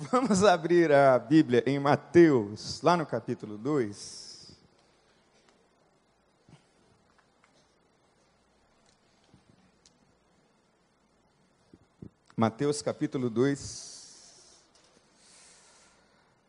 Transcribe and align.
Vamos 0.00 0.44
abrir 0.44 0.92
a 0.92 1.18
Bíblia 1.18 1.60
em 1.66 1.76
Mateus, 1.76 2.80
lá 2.82 2.96
no 2.96 3.04
capítulo 3.04 3.58
2. 3.58 4.56
Mateus 12.36 12.80
capítulo 12.80 13.28
2, 13.28 14.62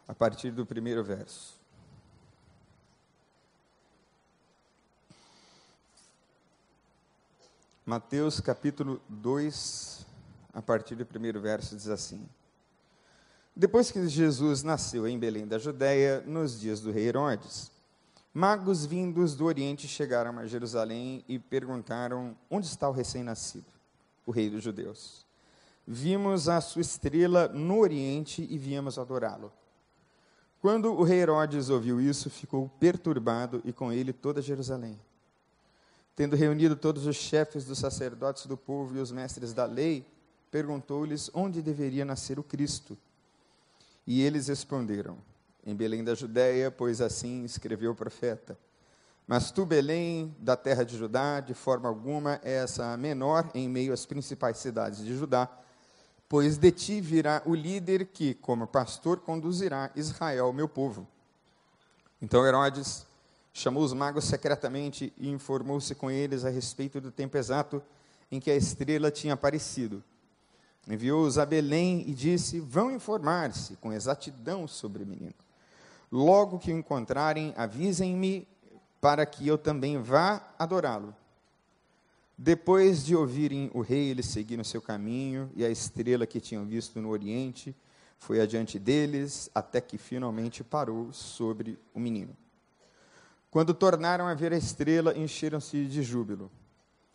a 0.08 0.14
partir 0.14 0.52
do 0.52 0.64
primeiro 0.64 1.04
verso. 1.04 1.56
Mateus 7.84 8.40
capítulo 8.40 9.02
2, 9.10 10.06
a 10.54 10.62
partir 10.62 10.94
do 10.94 11.04
primeiro 11.04 11.42
verso, 11.42 11.76
diz 11.76 11.88
assim: 11.88 12.30
Depois 13.60 13.92
que 13.92 14.08
Jesus 14.08 14.64
nasceu 14.64 15.06
em 15.06 15.20
Belém 15.20 15.46
da 15.46 15.58
Judéia, 15.58 16.24
nos 16.26 16.58
dias 16.58 16.80
do 16.80 16.92
rei 16.92 17.10
Herodes, 17.10 17.70
magos 18.34 18.86
vindos 18.86 19.36
do 19.36 19.44
Oriente 19.44 19.86
chegaram 19.86 20.40
a 20.40 20.48
Jerusalém 20.48 21.26
e 21.28 21.38
perguntaram: 21.38 22.38
Onde 22.50 22.68
está 22.68 22.88
o 22.88 22.94
recém-nascido, 22.94 23.66
o 24.26 24.32
rei 24.32 24.50
dos 24.50 24.64
judeus? 24.64 25.26
Vimos 25.86 26.48
a 26.48 26.62
sua 26.62 26.82
estrela 26.82 27.50
no 27.50 27.80
Oriente 27.80 28.48
e 28.50 28.58
viemos 28.58 28.98
adorá-lo. 28.98 29.52
Quando 30.62 30.94
o 30.94 31.04
rei 31.04 31.20
Herodes 31.20 31.70
ouviu 31.70 32.00
isso, 32.00 32.30
ficou 32.30 32.72
perturbado 32.80 33.62
e 33.66 33.74
com 33.74 33.92
ele 33.92 34.14
toda 34.14 34.42
Jerusalém. 34.42 34.98
Tendo 36.16 36.38
reunido 36.38 36.78
todos 36.78 37.06
os 37.06 37.18
chefes 37.18 37.66
dos 37.66 37.80
sacerdotes 37.80 38.46
do 38.46 38.56
povo 38.56 38.96
e 38.96 39.02
os 39.02 39.12
mestres 39.12 39.52
da 39.52 39.66
lei, 39.66 40.06
perguntou-lhes 40.50 41.30
onde 41.34 41.62
deveria 41.62 42.06
nascer 42.06 42.40
o 42.40 42.44
Cristo. 42.44 42.98
E 44.10 44.24
eles 44.24 44.48
responderam: 44.48 45.20
Em 45.64 45.76
Belém 45.76 46.04
da 46.04 46.16
Judéia, 46.16 46.72
pois 46.72 47.00
assim 47.00 47.46
escreveu 47.46 47.92
o 47.92 47.96
profeta. 47.96 48.58
Mas 49.28 49.52
tu, 49.52 49.68
Belém, 49.68 50.36
da 50.40 50.58
terra 50.58 50.84
de 50.84 50.98
Judá, 50.98 51.40
de 51.40 51.54
forma 51.54 51.88
alguma 51.88 52.42
és 52.44 52.80
a 52.80 52.98
menor 52.98 53.48
em 53.54 53.70
meio 53.70 53.94
às 53.94 54.08
principais 54.08 54.58
cidades 54.58 55.06
de 55.06 55.16
Judá, 55.16 55.48
pois 56.28 56.58
de 56.58 56.72
ti 56.72 57.00
virá 57.00 57.44
o 57.46 57.54
líder 57.54 58.08
que, 58.08 58.34
como 58.34 58.66
pastor, 58.66 59.20
conduzirá 59.20 59.92
Israel, 59.96 60.52
meu 60.52 60.68
povo. 60.68 61.08
Então 62.20 62.44
Herodes 62.44 63.06
chamou 63.54 63.84
os 63.84 63.94
magos 63.94 64.26
secretamente 64.26 65.14
e 65.20 65.30
informou-se 65.30 65.94
com 65.94 66.10
eles 66.10 66.44
a 66.46 66.50
respeito 66.50 67.00
do 67.00 67.12
tempo 67.12 67.38
exato 67.38 67.80
em 68.32 68.40
que 68.40 68.50
a 68.50 68.56
estrela 68.56 69.12
tinha 69.12 69.36
aparecido. 69.36 70.04
Enviou-os 70.88 71.38
a 71.38 71.46
Belém 71.46 72.04
e 72.08 72.14
disse: 72.14 72.60
Vão 72.60 72.92
informar-se 72.92 73.76
com 73.78 73.94
exatidão 73.94 74.68
sobre 74.68 75.04
o 75.04 75.08
menino. 75.08 75.34
Logo 76.12 76.58
que 76.58 76.72
o 76.72 76.78
encontrarem, 76.78 77.54
avisem-me 77.56 78.48
para 79.00 79.26
que 79.26 79.48
eu 79.48 79.58
também 79.58 80.02
vá 80.02 80.42
adorá-lo. 80.58 81.16
Depois 82.38 83.06
de 83.06 83.16
ouvirem 83.16 83.70
o 83.74 83.82
rei, 83.82 84.10
eles 84.10 84.28
seguiram 84.28 84.64
seu 84.64 84.82
caminho, 84.82 85.52
e 85.56 85.66
a 85.66 85.70
estrela 85.70 86.26
que 86.26 86.40
tinham 86.40 86.66
visto 86.66 87.00
no 87.02 87.10
oriente 87.10 87.76
foi 88.18 88.40
adiante 88.40 88.80
deles, 88.80 89.50
até 89.54 89.80
que 89.82 89.98
finalmente 89.98 90.64
parou 90.64 91.12
sobre 91.12 91.78
o 91.94 92.00
menino. 92.00 92.36
Quando 93.52 93.74
tornaram 93.74 94.28
a 94.28 94.34
ver 94.34 94.54
a 94.54 94.58
estrela, 94.58 95.18
encheram-se 95.18 95.86
de 95.86 96.04
júbilo. 96.04 96.52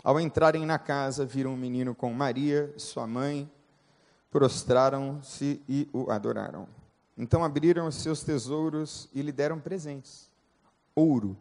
Ao 0.05 0.21
entrarem 0.21 0.67
na 0.67 0.79
casa, 0.79 1.25
viram 1.25 1.55
um 1.55 1.57
menino 1.57 1.95
com 1.95 2.13
Maria, 2.13 2.75
sua 2.77 3.07
mãe, 3.07 3.51
prostraram-se 4.31 5.63
e 5.67 5.89
o 5.95 6.11
adoraram. 6.11 6.69
Então 7.17 7.43
abriram 7.43 7.87
os 7.87 7.95
seus 7.95 8.23
tesouros 8.23 9.09
e 9.15 9.23
lhe 9.23 9.33
deram 9.33 9.59
presentes: 9.59 10.31
ouro, 10.95 11.35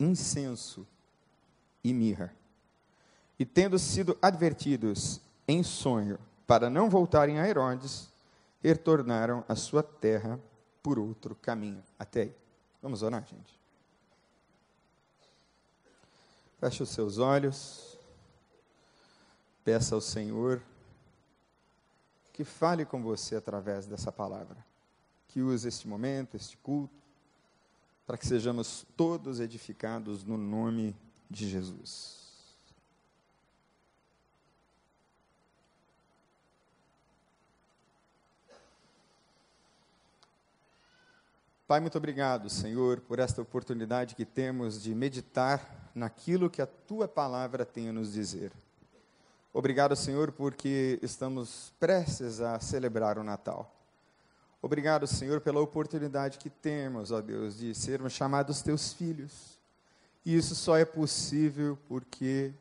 incenso 0.00 0.84
e 1.84 1.94
mirra. 1.94 2.34
E 3.38 3.44
tendo 3.44 3.78
sido 3.78 4.18
advertidos 4.20 5.20
em 5.46 5.62
sonho 5.62 6.18
para 6.48 6.68
não 6.68 6.90
voltarem 6.90 7.38
a 7.38 7.48
Herodes, 7.48 8.10
retornaram 8.60 9.44
à 9.48 9.54
sua 9.54 9.82
terra 9.84 10.40
por 10.82 10.98
outro 10.98 11.36
caminho. 11.36 11.84
Até 11.96 12.22
aí. 12.22 12.34
Vamos 12.82 13.04
orar, 13.04 13.24
gente. 13.24 13.59
Feche 16.60 16.82
os 16.82 16.90
seus 16.90 17.16
olhos. 17.16 17.98
Peça 19.64 19.94
ao 19.94 20.00
Senhor 20.00 20.62
que 22.34 22.44
fale 22.44 22.84
com 22.84 23.02
você 23.02 23.36
através 23.36 23.86
dessa 23.86 24.12
palavra. 24.12 24.56
Que 25.28 25.40
use 25.40 25.66
este 25.66 25.88
momento, 25.88 26.36
este 26.36 26.56
culto, 26.58 27.02
para 28.06 28.18
que 28.18 28.26
sejamos 28.26 28.86
todos 28.94 29.40
edificados 29.40 30.22
no 30.22 30.36
nome 30.36 30.94
de 31.30 31.48
Jesus. 31.48 32.20
Pai, 41.66 41.80
muito 41.80 41.96
obrigado, 41.96 42.50
Senhor, 42.50 43.00
por 43.00 43.18
esta 43.18 43.40
oportunidade 43.40 44.14
que 44.14 44.24
temos 44.26 44.82
de 44.82 44.94
meditar 44.94 45.79
naquilo 46.00 46.48
que 46.48 46.62
a 46.62 46.66
tua 46.66 47.06
palavra 47.06 47.66
tem 47.66 47.90
a 47.90 47.92
nos 47.92 48.12
dizer. 48.12 48.50
Obrigado, 49.52 49.94
Senhor, 49.94 50.32
porque 50.32 50.98
estamos 51.02 51.72
prestes 51.78 52.40
a 52.40 52.58
celebrar 52.58 53.18
o 53.18 53.22
Natal. 53.22 53.70
Obrigado, 54.62 55.06
Senhor, 55.06 55.40
pela 55.42 55.60
oportunidade 55.60 56.38
que 56.38 56.48
temos, 56.48 57.10
ó 57.10 57.20
Deus, 57.20 57.58
de 57.58 57.74
sermos 57.74 58.14
chamados 58.14 58.62
teus 58.62 58.94
filhos. 58.94 59.60
E 60.24 60.34
isso 60.34 60.54
só 60.54 60.76
é 60.76 60.84
possível 60.84 61.78
porque 61.86 62.52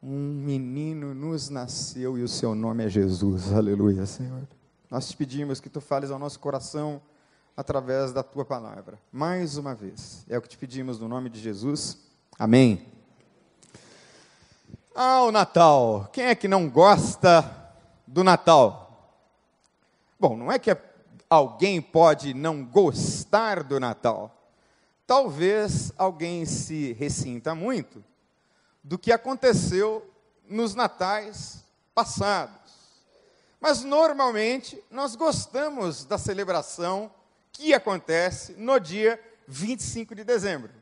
um 0.00 0.34
menino 0.34 1.14
nos 1.14 1.48
nasceu 1.48 2.16
e 2.16 2.22
o 2.22 2.28
seu 2.28 2.54
nome 2.54 2.84
é 2.84 2.88
Jesus. 2.88 3.52
Aleluia, 3.52 4.06
Senhor. 4.06 4.46
Nós 4.88 5.08
te 5.08 5.16
pedimos 5.16 5.60
que 5.60 5.68
tu 5.68 5.80
fales 5.80 6.10
ao 6.10 6.18
nosso 6.18 6.38
coração 6.38 7.02
através 7.56 8.12
da 8.12 8.22
tua 8.22 8.44
palavra. 8.44 8.98
Mais 9.10 9.56
uma 9.56 9.74
vez, 9.74 10.24
é 10.28 10.38
o 10.38 10.42
que 10.42 10.48
te 10.48 10.58
pedimos 10.58 10.98
no 11.00 11.08
nome 11.08 11.28
de 11.28 11.40
Jesus. 11.40 12.11
Amém. 12.38 12.86
Ah, 14.94 15.22
o 15.22 15.32
Natal. 15.32 16.08
Quem 16.12 16.24
é 16.26 16.34
que 16.34 16.48
não 16.48 16.68
gosta 16.68 17.48
do 18.06 18.24
Natal? 18.24 19.18
Bom, 20.18 20.36
não 20.36 20.50
é 20.50 20.58
que 20.58 20.76
alguém 21.28 21.80
pode 21.80 22.34
não 22.34 22.64
gostar 22.64 23.62
do 23.62 23.78
Natal. 23.78 24.34
Talvez 25.06 25.92
alguém 25.96 26.44
se 26.46 26.94
ressinta 26.94 27.54
muito 27.54 28.02
do 28.82 28.98
que 28.98 29.12
aconteceu 29.12 30.10
nos 30.48 30.74
natais 30.74 31.64
passados. 31.94 32.72
Mas 33.60 33.84
normalmente 33.84 34.82
nós 34.90 35.14
gostamos 35.14 36.04
da 36.04 36.18
celebração 36.18 37.10
que 37.52 37.74
acontece 37.74 38.54
no 38.54 38.80
dia 38.80 39.20
25 39.46 40.14
de 40.14 40.24
dezembro 40.24 40.81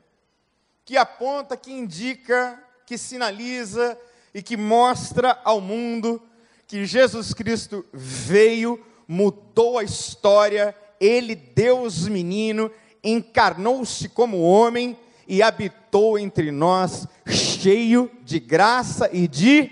que 0.91 0.97
aponta, 0.97 1.55
que 1.55 1.71
indica, 1.71 2.61
que 2.85 2.97
sinaliza 2.97 3.97
e 4.33 4.43
que 4.43 4.57
mostra 4.57 5.39
ao 5.41 5.61
mundo 5.61 6.21
que 6.67 6.85
Jesus 6.85 7.33
Cristo 7.33 7.85
veio, 7.93 8.77
mudou 9.07 9.77
a 9.77 9.85
história, 9.85 10.75
ele, 10.99 11.33
Deus 11.33 12.09
menino, 12.09 12.69
encarnou-se 13.01 14.09
como 14.09 14.41
homem 14.41 14.99
e 15.25 15.41
habitou 15.41 16.19
entre 16.19 16.51
nós, 16.51 17.07
cheio 17.25 18.11
de 18.23 18.37
graça 18.37 19.09
e 19.13 19.29
de 19.29 19.71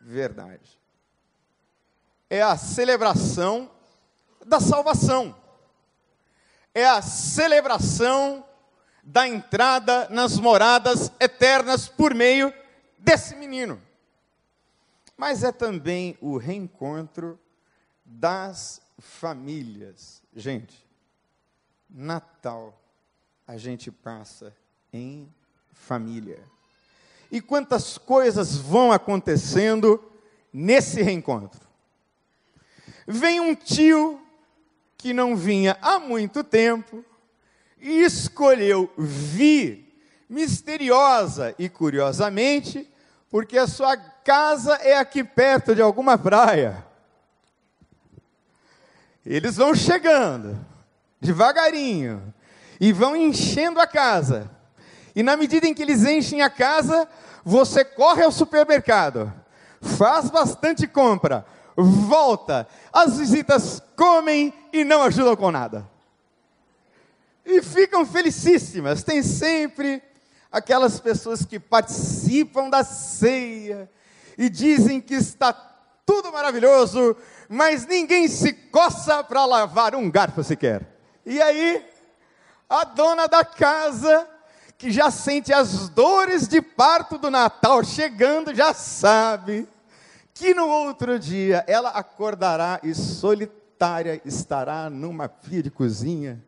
verdade. 0.00 0.80
É 2.28 2.42
a 2.42 2.56
celebração 2.56 3.70
da 4.44 4.58
salvação, 4.58 5.32
é 6.74 6.84
a 6.84 7.00
celebração 7.00 8.44
da 9.02 9.26
entrada 9.26 10.08
nas 10.08 10.38
moradas 10.38 11.10
eternas 11.18 11.88
por 11.88 12.14
meio 12.14 12.52
desse 12.98 13.34
menino. 13.34 13.80
Mas 15.16 15.42
é 15.42 15.50
também 15.50 16.16
o 16.20 16.36
reencontro 16.36 17.38
das 18.04 18.80
famílias. 18.98 20.22
Gente, 20.34 20.86
Natal 21.88 22.78
a 23.46 23.56
gente 23.56 23.90
passa 23.90 24.54
em 24.92 25.32
família. 25.72 26.42
E 27.30 27.40
quantas 27.40 27.98
coisas 27.98 28.56
vão 28.56 28.92
acontecendo 28.92 30.02
nesse 30.52 31.02
reencontro? 31.02 31.60
Vem 33.06 33.40
um 33.40 33.54
tio 33.54 34.20
que 34.96 35.12
não 35.12 35.34
vinha 35.34 35.76
há 35.82 35.98
muito 35.98 36.44
tempo, 36.44 37.04
e 37.82 38.04
escolheu 38.04 38.88
vir 38.96 39.92
misteriosa 40.30 41.52
e 41.58 41.68
curiosamente, 41.68 42.88
porque 43.28 43.58
a 43.58 43.66
sua 43.66 43.96
casa 43.96 44.74
é 44.76 44.96
aqui 44.96 45.24
perto 45.24 45.74
de 45.74 45.82
alguma 45.82 46.16
praia. 46.16 46.86
Eles 49.26 49.56
vão 49.56 49.74
chegando, 49.74 50.56
devagarinho, 51.20 52.32
e 52.80 52.92
vão 52.92 53.16
enchendo 53.16 53.80
a 53.80 53.86
casa. 53.86 54.48
E 55.14 55.22
na 55.22 55.36
medida 55.36 55.66
em 55.66 55.74
que 55.74 55.82
eles 55.82 56.04
enchem 56.04 56.40
a 56.40 56.48
casa, 56.48 57.08
você 57.44 57.84
corre 57.84 58.22
ao 58.22 58.30
supermercado, 58.30 59.32
faz 59.80 60.30
bastante 60.30 60.86
compra, 60.86 61.44
volta, 61.76 62.66
as 62.92 63.18
visitas 63.18 63.82
comem 63.96 64.54
e 64.72 64.84
não 64.84 65.02
ajudam 65.02 65.34
com 65.34 65.50
nada. 65.50 65.91
E 67.44 67.62
ficam 67.62 68.06
felicíssimas. 68.06 69.02
Tem 69.02 69.22
sempre 69.22 70.02
aquelas 70.50 71.00
pessoas 71.00 71.44
que 71.44 71.58
participam 71.58 72.68
da 72.68 72.84
ceia 72.84 73.90
e 74.36 74.48
dizem 74.48 75.00
que 75.00 75.14
está 75.14 75.52
tudo 76.04 76.32
maravilhoso, 76.32 77.16
mas 77.48 77.86
ninguém 77.86 78.28
se 78.28 78.52
coça 78.52 79.22
para 79.24 79.44
lavar 79.44 79.94
um 79.94 80.10
garfo 80.10 80.42
sequer. 80.42 80.86
E 81.24 81.40
aí, 81.40 81.84
a 82.68 82.84
dona 82.84 83.26
da 83.26 83.44
casa, 83.44 84.28
que 84.76 84.90
já 84.90 85.10
sente 85.10 85.52
as 85.52 85.88
dores 85.88 86.48
de 86.48 86.60
parto 86.60 87.16
do 87.16 87.30
Natal 87.30 87.84
chegando, 87.84 88.54
já 88.54 88.74
sabe 88.74 89.68
que 90.34 90.54
no 90.54 90.66
outro 90.66 91.18
dia 91.18 91.64
ela 91.66 91.90
acordará 91.90 92.80
e 92.82 92.94
solitária 92.94 94.20
estará 94.24 94.90
numa 94.90 95.28
pia 95.28 95.62
de 95.62 95.70
cozinha, 95.70 96.42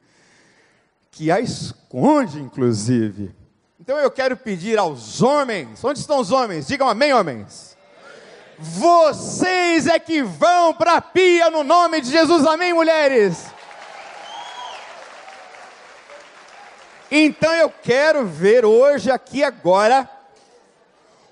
que 1.14 1.30
a 1.30 1.40
esconde, 1.40 2.40
inclusive. 2.40 3.34
Então 3.78 3.96
eu 3.98 4.10
quero 4.10 4.36
pedir 4.36 4.78
aos 4.78 5.22
homens, 5.22 5.82
onde 5.84 6.00
estão 6.00 6.18
os 6.18 6.32
homens? 6.32 6.66
Digam 6.66 6.88
amém, 6.88 7.12
homens. 7.12 7.76
Vocês 8.58 9.86
é 9.86 9.98
que 9.98 10.22
vão 10.22 10.74
para 10.74 10.94
a 10.94 11.00
pia 11.00 11.50
no 11.50 11.62
nome 11.62 12.00
de 12.00 12.10
Jesus, 12.10 12.44
amém, 12.46 12.72
mulheres? 12.72 13.46
Então 17.10 17.52
eu 17.52 17.70
quero 17.70 18.26
ver 18.26 18.64
hoje, 18.64 19.08
aqui 19.10 19.44
agora, 19.44 20.10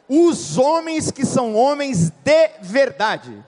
os 0.09 0.59
homens 0.59 1.11
que 1.11 1.27
são 1.27 1.57
homens 1.57 2.11
de 2.11 2.51
verdade. 2.61 3.45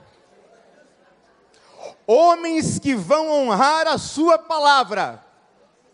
Homens 2.05 2.77
que 2.77 2.93
vão 2.93 3.31
honrar 3.31 3.87
a 3.87 3.97
sua 3.97 4.37
palavra. 4.37 5.24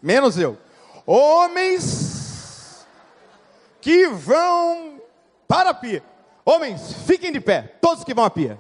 Menos 0.01 0.38
eu. 0.38 0.57
Homens 1.06 2.86
que 3.80 4.07
vão 4.07 5.01
para 5.48 5.71
a 5.71 5.74
pia. 5.74 6.03
Homens, 6.44 6.94
fiquem 7.06 7.31
de 7.31 7.39
pé, 7.39 7.75
todos 7.80 8.03
que 8.03 8.13
vão 8.13 8.25
à 8.25 8.30
pia. 8.30 8.59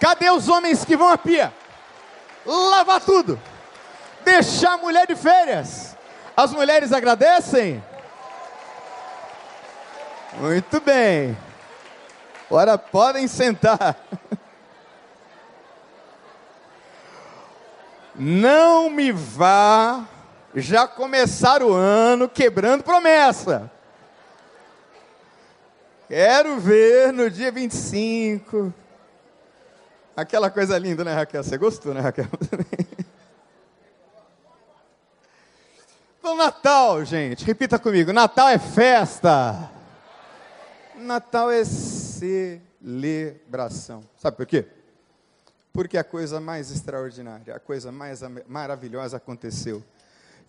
Cadê 0.00 0.30
os 0.30 0.48
homens 0.48 0.84
que 0.84 0.96
vão 0.96 1.08
à 1.08 1.18
pia? 1.18 1.52
Lavar 2.46 3.00
tudo. 3.00 3.40
Deixar 4.24 4.74
a 4.74 4.78
mulher 4.78 5.06
de 5.06 5.16
férias. 5.16 5.96
As 6.36 6.52
mulheres 6.52 6.92
agradecem? 6.92 7.82
Muito 10.34 10.80
bem. 10.80 11.36
Agora 12.46 12.78
podem 12.78 13.26
sentar. 13.26 13.96
Não 18.18 18.90
me 18.90 19.12
vá 19.12 20.04
já 20.54 20.88
começar 20.88 21.62
o 21.62 21.72
ano 21.72 22.28
quebrando 22.28 22.82
promessa. 22.82 23.70
Quero 26.08 26.58
ver 26.58 27.12
no 27.12 27.30
dia 27.30 27.52
25. 27.52 28.74
Aquela 30.16 30.50
coisa 30.50 30.76
linda, 30.76 31.04
né, 31.04 31.14
Raquel? 31.14 31.44
Você 31.44 31.56
gostou, 31.56 31.94
né, 31.94 32.00
Raquel? 32.00 32.26
Então, 36.20 36.36
Natal, 36.36 37.04
gente, 37.06 37.42
repita 37.42 37.78
comigo: 37.78 38.12
Natal 38.12 38.50
é 38.50 38.58
festa. 38.58 39.70
Natal 40.94 41.50
é 41.50 41.64
celebração. 41.64 44.04
Sabe 44.14 44.36
por 44.36 44.44
quê? 44.44 44.66
Porque 45.78 45.96
a 45.96 46.02
coisa 46.02 46.40
mais 46.40 46.72
extraordinária, 46.72 47.54
a 47.54 47.60
coisa 47.60 47.92
mais 47.92 48.20
maravilhosa 48.48 49.16
aconteceu. 49.16 49.80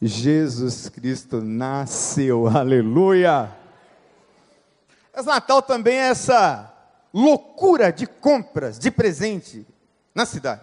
Jesus 0.01 0.89
Cristo 0.89 1.39
nasceu, 1.39 2.47
aleluia! 2.47 3.55
Mas 5.15 5.27
Natal 5.27 5.61
também 5.61 5.97
é 5.97 6.09
essa 6.09 6.73
loucura 7.13 7.91
de 7.91 8.07
compras, 8.07 8.79
de 8.79 8.89
presente 8.89 9.67
na 10.15 10.25
cidade. 10.25 10.61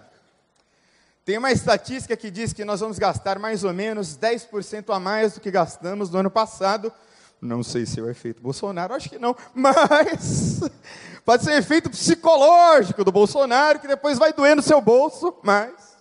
Tem 1.25 1.39
uma 1.39 1.53
estatística 1.53 2.17
que 2.17 2.29
diz 2.29 2.53
que 2.53 2.65
nós 2.65 2.81
vamos 2.81 2.99
gastar 2.99 3.39
mais 3.39 3.63
ou 3.63 3.73
menos 3.73 4.19
10% 4.19 4.93
a 4.93 4.99
mais 4.99 5.35
do 5.35 5.41
que 5.41 5.51
gastamos 5.53 6.11
no 6.11 6.19
ano 6.19 6.31
passado. 6.31 6.93
Não 7.41 7.63
sei 7.63 7.85
se 7.85 8.01
é 8.01 8.03
o 8.03 8.09
efeito 8.11 8.43
Bolsonaro, 8.43 8.95
acho 8.95 9.11
que 9.11 9.19
não, 9.19 9.37
mas 9.55 10.61
pode 11.25 11.45
ser 11.45 11.53
efeito 11.53 11.91
psicológico 11.91 13.05
do 13.05 13.13
Bolsonaro, 13.13 13.79
que 13.79 13.87
depois 13.87 14.19
vai 14.19 14.33
doer 14.33 14.57
no 14.57 14.63
seu 14.63 14.81
bolso, 14.81 15.35
mas 15.43 15.97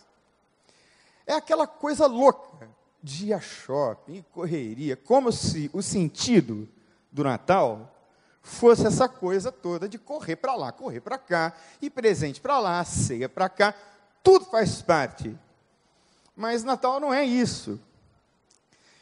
é 1.28 1.34
aquela 1.34 1.68
coisa 1.68 2.08
louca 2.08 2.70
de 3.04 3.34
a 3.34 3.40
shopping, 3.40 4.24
correria, 4.32 4.96
como 4.96 5.32
se 5.32 5.70
o 5.74 5.82
sentido 5.82 6.68
do 7.12 7.24
Natal 7.24 7.92
fosse 8.42 8.88
essa 8.88 9.08
coisa 9.08 9.52
toda 9.52 9.90
de 9.90 9.98
correr 9.98 10.36
para 10.36 10.56
lá, 10.56 10.72
correr 10.72 11.02
para 11.02 11.18
cá, 11.18 11.54
e 11.82 11.90
presente 11.90 12.40
para 12.40 12.60
lá, 12.60 12.84
ceia 12.84 13.28
para 13.28 13.50
cá 13.50 13.76
tudo 14.26 14.46
faz 14.46 14.82
parte. 14.82 15.38
Mas 16.36 16.64
Natal 16.64 17.00
não 17.00 17.14
é 17.14 17.24
isso. 17.24 17.80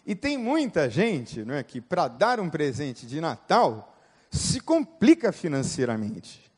E 0.05 0.15
tem 0.15 0.37
muita 0.37 0.89
gente 0.89 1.45
não 1.45 1.55
é, 1.55 1.63
que, 1.63 1.79
para 1.79 2.07
dar 2.07 2.39
um 2.39 2.49
presente 2.49 3.05
de 3.05 3.21
Natal, 3.21 3.95
se 4.29 4.59
complica 4.59 5.31
financeiramente. 5.31 6.51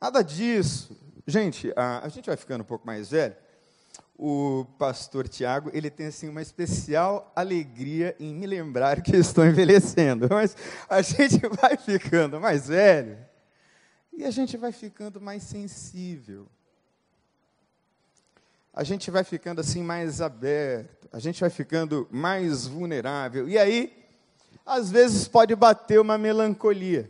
Nada 0.00 0.22
disso. 0.22 0.96
Gente, 1.26 1.72
a, 1.74 2.04
a, 2.04 2.08
gente 2.08 2.26
vai 2.26 2.36
ficando 2.36 2.60
um 2.60 2.66
pouco 2.66 2.86
mais 2.86 3.10
velho. 3.10 3.34
O 4.16 4.66
pastor 4.78 5.26
Tiago, 5.26 5.70
ele 5.72 5.90
tem 5.90 6.06
assim 6.06 6.28
uma 6.28 6.42
especial 6.42 7.32
alegria 7.34 8.14
em 8.20 8.32
me 8.32 8.46
lembrar 8.46 9.02
que 9.02 9.16
estou 9.16 9.44
envelhecendo. 9.44 10.28
Mas 10.30 10.56
a 10.88 11.02
gente 11.02 11.40
vai 11.60 11.76
ficando 11.76 12.40
mais 12.40 12.68
velho 12.68 13.18
e 14.12 14.24
a 14.24 14.30
gente 14.30 14.56
vai 14.56 14.70
ficando 14.70 15.20
mais 15.20 15.42
sensível. 15.42 16.46
A 18.76 18.82
gente 18.82 19.08
vai 19.08 19.22
ficando 19.22 19.60
assim 19.60 19.84
mais 19.84 20.20
aberto, 20.20 21.08
a 21.12 21.20
gente 21.20 21.40
vai 21.40 21.48
ficando 21.48 22.08
mais 22.10 22.66
vulnerável. 22.66 23.48
E 23.48 23.56
aí, 23.56 24.04
às 24.66 24.90
vezes 24.90 25.28
pode 25.28 25.54
bater 25.54 26.00
uma 26.00 26.18
melancolia. 26.18 27.08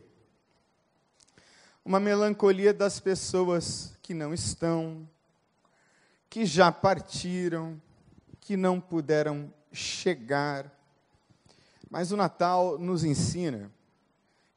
Uma 1.83 1.99
melancolia 1.99 2.75
das 2.75 3.01
pessoas 3.01 3.97
que 4.03 4.13
não 4.13 4.35
estão, 4.35 5.09
que 6.29 6.45
já 6.45 6.71
partiram, 6.71 7.81
que 8.41 8.59
não 8.59 8.79
puderam 8.79 9.51
chegar. 9.73 10.71
Mas 11.89 12.13
o 12.13 12.17
Natal 12.17 12.79
nos 12.79 13.05
ensina 13.05 13.73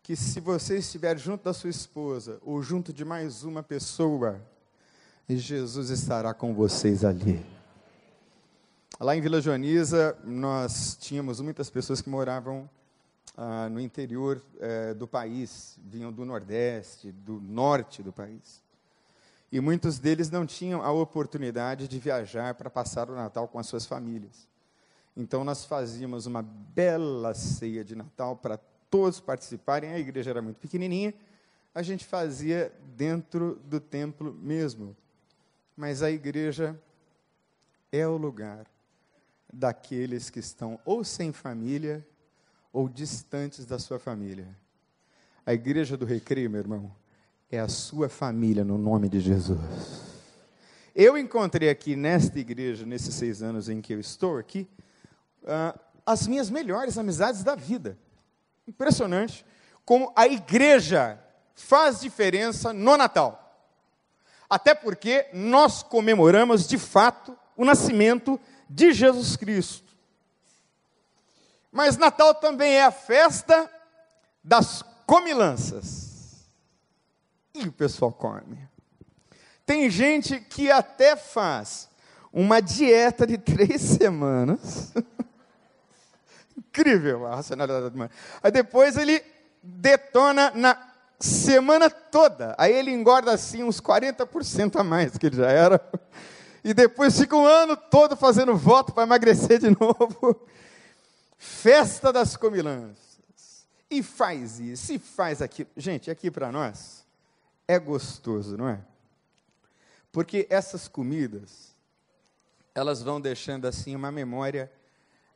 que 0.04 0.14
se 0.14 0.42
você 0.42 0.80
estiver 0.80 1.18
junto 1.18 1.46
da 1.46 1.54
sua 1.54 1.70
esposa 1.70 2.38
ou 2.42 2.62
junto 2.62 2.92
de 2.92 3.06
mais 3.06 3.44
uma 3.44 3.64
pessoa, 3.64 4.42
Jesus 5.36 5.90
estará 5.90 6.34
com 6.34 6.54
vocês 6.54 7.04
ali. 7.04 7.46
Lá 8.98 9.16
em 9.16 9.20
Vila 9.20 9.42
Joaniza, 9.42 10.18
nós 10.24 10.98
tínhamos 11.00 11.42
muitas 11.42 11.70
pessoas 11.70 12.02
que 12.02 12.10
moravam 12.10 12.70
ah, 13.36 13.68
no 13.70 13.82
interior 13.82 14.42
eh, 14.60 14.94
do 14.94 15.06
país, 15.06 15.78
vinham 15.84 16.14
do 16.14 16.26
Nordeste, 16.26 17.12
do 17.12 17.42
Norte 17.42 18.02
do 18.02 18.14
país. 18.14 18.62
E 19.52 19.60
muitos 19.60 20.00
deles 20.00 20.30
não 20.30 20.46
tinham 20.46 20.82
a 20.82 20.92
oportunidade 20.92 21.90
de 21.90 22.00
viajar 22.00 22.56
para 22.56 22.70
passar 22.70 23.10
o 23.10 23.16
Natal 23.16 23.50
com 23.50 23.60
as 23.60 23.68
suas 23.68 23.86
famílias. 23.86 24.48
Então, 25.16 25.44
nós 25.44 25.66
fazíamos 25.66 26.26
uma 26.26 26.42
bela 26.42 27.34
ceia 27.34 27.84
de 27.84 27.96
Natal 27.96 28.36
para 28.38 28.58
todos 28.90 29.20
participarem, 29.20 29.92
a 29.92 30.00
igreja 30.00 30.30
era 30.30 30.42
muito 30.42 30.58
pequenininha, 30.58 31.14
a 31.76 31.82
gente 31.82 32.06
fazia 32.06 32.72
dentro 32.96 33.60
do 33.66 33.80
templo 33.80 34.34
mesmo. 34.34 34.96
Mas 35.78 36.02
a 36.02 36.10
igreja 36.10 36.78
é 37.92 38.08
o 38.08 38.18
lugar 38.18 38.66
daqueles 39.54 40.32
que 40.32 40.40
estão 40.40 40.80
ou 40.84 41.04
sem 41.04 41.32
família 41.32 42.06
ou 42.74 42.90
distantes 42.90 43.64
da 43.64 43.78
sua 43.78 44.00
família. 44.00 44.48
A 45.46 45.54
igreja 45.54 45.96
do 45.96 46.04
recreio, 46.04 46.50
meu 46.50 46.60
irmão, 46.60 46.92
é 47.50 47.60
a 47.60 47.70
sua 47.70 48.10
família 48.10 48.64
no 48.66 48.78
nome 48.78 49.08
de 49.08 49.20
Jesus. 49.20 49.60
Eu 50.96 51.16
encontrei 51.16 51.70
aqui 51.70 51.96
nesta 51.96 52.40
igreja, 52.40 52.84
nesses 52.84 53.14
seis 53.14 53.44
anos 53.44 53.70
em 53.70 53.80
que 53.80 53.94
eu 53.94 54.00
estou 54.00 54.40
aqui, 54.40 54.68
uh, 55.44 55.80
as 56.04 56.28
minhas 56.28 56.50
melhores 56.50 56.98
amizades 56.98 57.44
da 57.44 57.56
vida. 57.56 57.98
Impressionante 58.68 59.46
como 59.86 60.12
a 60.16 60.28
igreja 60.28 61.18
faz 61.54 62.02
diferença 62.02 62.74
no 62.74 62.98
Natal. 62.98 63.47
Até 64.50 64.74
porque 64.74 65.28
nós 65.34 65.84
comemoramos 65.84 66.68
de 66.68 66.78
fato 66.78 67.38
o 67.56 67.66
nascimento 67.66 68.40
de 68.70 68.94
Jesus 68.94 69.36
Cristo. 69.36 69.88
Mas 71.72 71.98
Natal 71.98 72.34
também 72.34 72.74
é 72.74 72.86
a 72.86 72.92
festa 72.92 73.70
das 74.44 74.84
comilanças. 75.06 76.48
E 77.54 77.68
o 77.68 77.72
pessoal 77.72 78.12
come. 78.12 78.68
Tem 79.66 79.90
gente 79.90 80.40
que 80.40 80.72
até 80.72 81.16
faz 81.16 81.90
uma 82.32 82.62
dieta 82.62 83.28
de 83.28 83.38
três 83.38 83.82
semanas. 84.00 84.94
Incrível 86.58 87.26
a 87.26 87.36
racionalidade 87.36 87.94
humana. 87.94 88.12
Aí 88.42 88.52
depois 88.52 88.96
ele 88.96 89.24
detona 89.62 90.52
na 90.56 90.94
semana 91.20 91.90
toda. 91.90 92.56
Aí 92.58 92.74
ele 92.74 92.92
engorda 92.92 93.32
assim 93.32 93.64
uns 93.64 93.82
40% 93.82 94.80
a 94.80 94.84
mais 94.84 95.18
que 95.18 95.28
ele 95.28 95.38
já 95.38 95.50
era. 95.50 95.82
E 96.64 96.74
depois 96.74 97.18
fica 97.18 97.36
um 97.36 97.46
ano 97.46 97.78
todo 97.78 98.16
fazendo 98.16 98.56
voto 98.56 98.94
para 98.94 99.04
emagrecer 99.04 99.60
de 99.60 99.70
novo. 99.70 100.48
Festa 101.38 102.12
das 102.12 102.36
comilanças. 102.36 103.08
E 103.90 104.04
faz 104.04 104.60
isso, 104.60 104.92
e 104.92 105.00
faz 105.00 105.42
aquilo. 105.42 105.70
Gente, 105.78 106.12
aqui 106.12 106.30
para 106.30 106.52
nós 106.52 107.06
é 107.68 107.80
gostoso, 107.80 108.58
não 108.58 108.68
é? 108.68 108.82
Porque 110.12 110.46
essas 110.50 110.88
comidas, 110.88 111.74
elas 112.76 113.02
vão 113.02 113.22
deixando 113.22 113.66
assim 113.66 113.96
uma 113.96 114.12
memória 114.12 114.72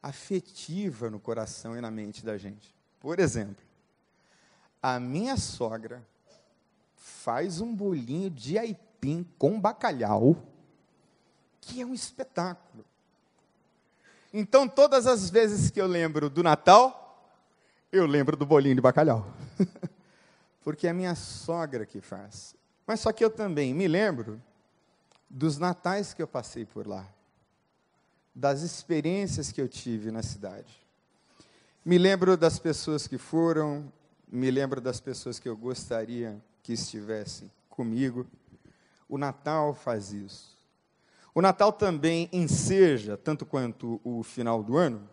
afetiva 0.02 1.10
no 1.10 1.20
coração 1.20 1.78
e 1.78 1.82
na 1.82 1.92
mente 1.92 2.26
da 2.26 2.38
gente. 2.38 2.76
Por 3.00 3.20
exemplo, 3.20 3.64
a 4.82 5.00
minha 5.00 5.38
sogra 5.38 6.04
faz 6.96 7.62
um 7.62 7.76
bolinho 7.76 8.30
de 8.30 8.58
aipim 8.58 9.26
com 9.38 9.60
bacalhau, 9.60 10.36
que 11.60 11.82
é 11.82 11.86
um 11.86 11.94
espetáculo. 11.94 12.84
Então, 14.34 14.68
todas 14.68 15.06
as 15.06 15.30
vezes 15.30 15.70
que 15.70 15.80
eu 15.80 15.88
lembro 15.88 16.30
do 16.30 16.42
Natal, 16.42 17.32
eu 17.92 18.06
lembro 18.08 18.38
do 18.38 18.46
bolinho 18.46 18.76
de 18.76 18.82
bacalhau. 18.82 19.28
Porque 20.64 20.88
é 20.88 20.92
a 20.92 20.94
minha 20.94 21.16
sogra 21.16 21.86
que 21.86 22.00
faz. 22.00 22.56
Mas 22.88 23.02
só 23.02 23.12
que 23.12 23.24
eu 23.24 23.30
também 23.30 23.74
me 23.74 23.88
lembro 23.88 24.42
dos 25.30 25.58
natais 25.58 26.14
que 26.14 26.22
eu 26.22 26.28
passei 26.28 26.66
por 26.66 26.88
lá, 26.88 27.06
das 28.34 28.62
experiências 28.62 29.52
que 29.52 29.62
eu 29.62 29.68
tive 29.68 30.12
na 30.12 30.24
cidade. 30.24 30.82
Me 31.84 31.98
lembro 31.98 32.38
das 32.38 32.60
pessoas 32.60 33.08
que 33.08 33.18
foram, 33.18 33.92
me 34.32 34.50
lembro 34.50 34.80
das 34.80 35.00
pessoas 35.00 35.40
que 35.40 35.50
eu 35.50 35.58
gostaria 35.58 36.42
que 36.64 36.74
estivessem 36.74 37.52
comigo. 37.70 38.26
O 39.10 39.18
Natal 39.18 39.74
faz 39.74 40.14
isso. 40.14 40.58
O 41.36 41.42
Natal 41.42 41.72
também 41.74 42.30
enseja, 42.32 43.18
tanto 43.18 43.46
quanto 43.46 44.00
o 44.04 44.24
final 44.24 44.64
do 44.64 44.78
ano, 44.78 45.08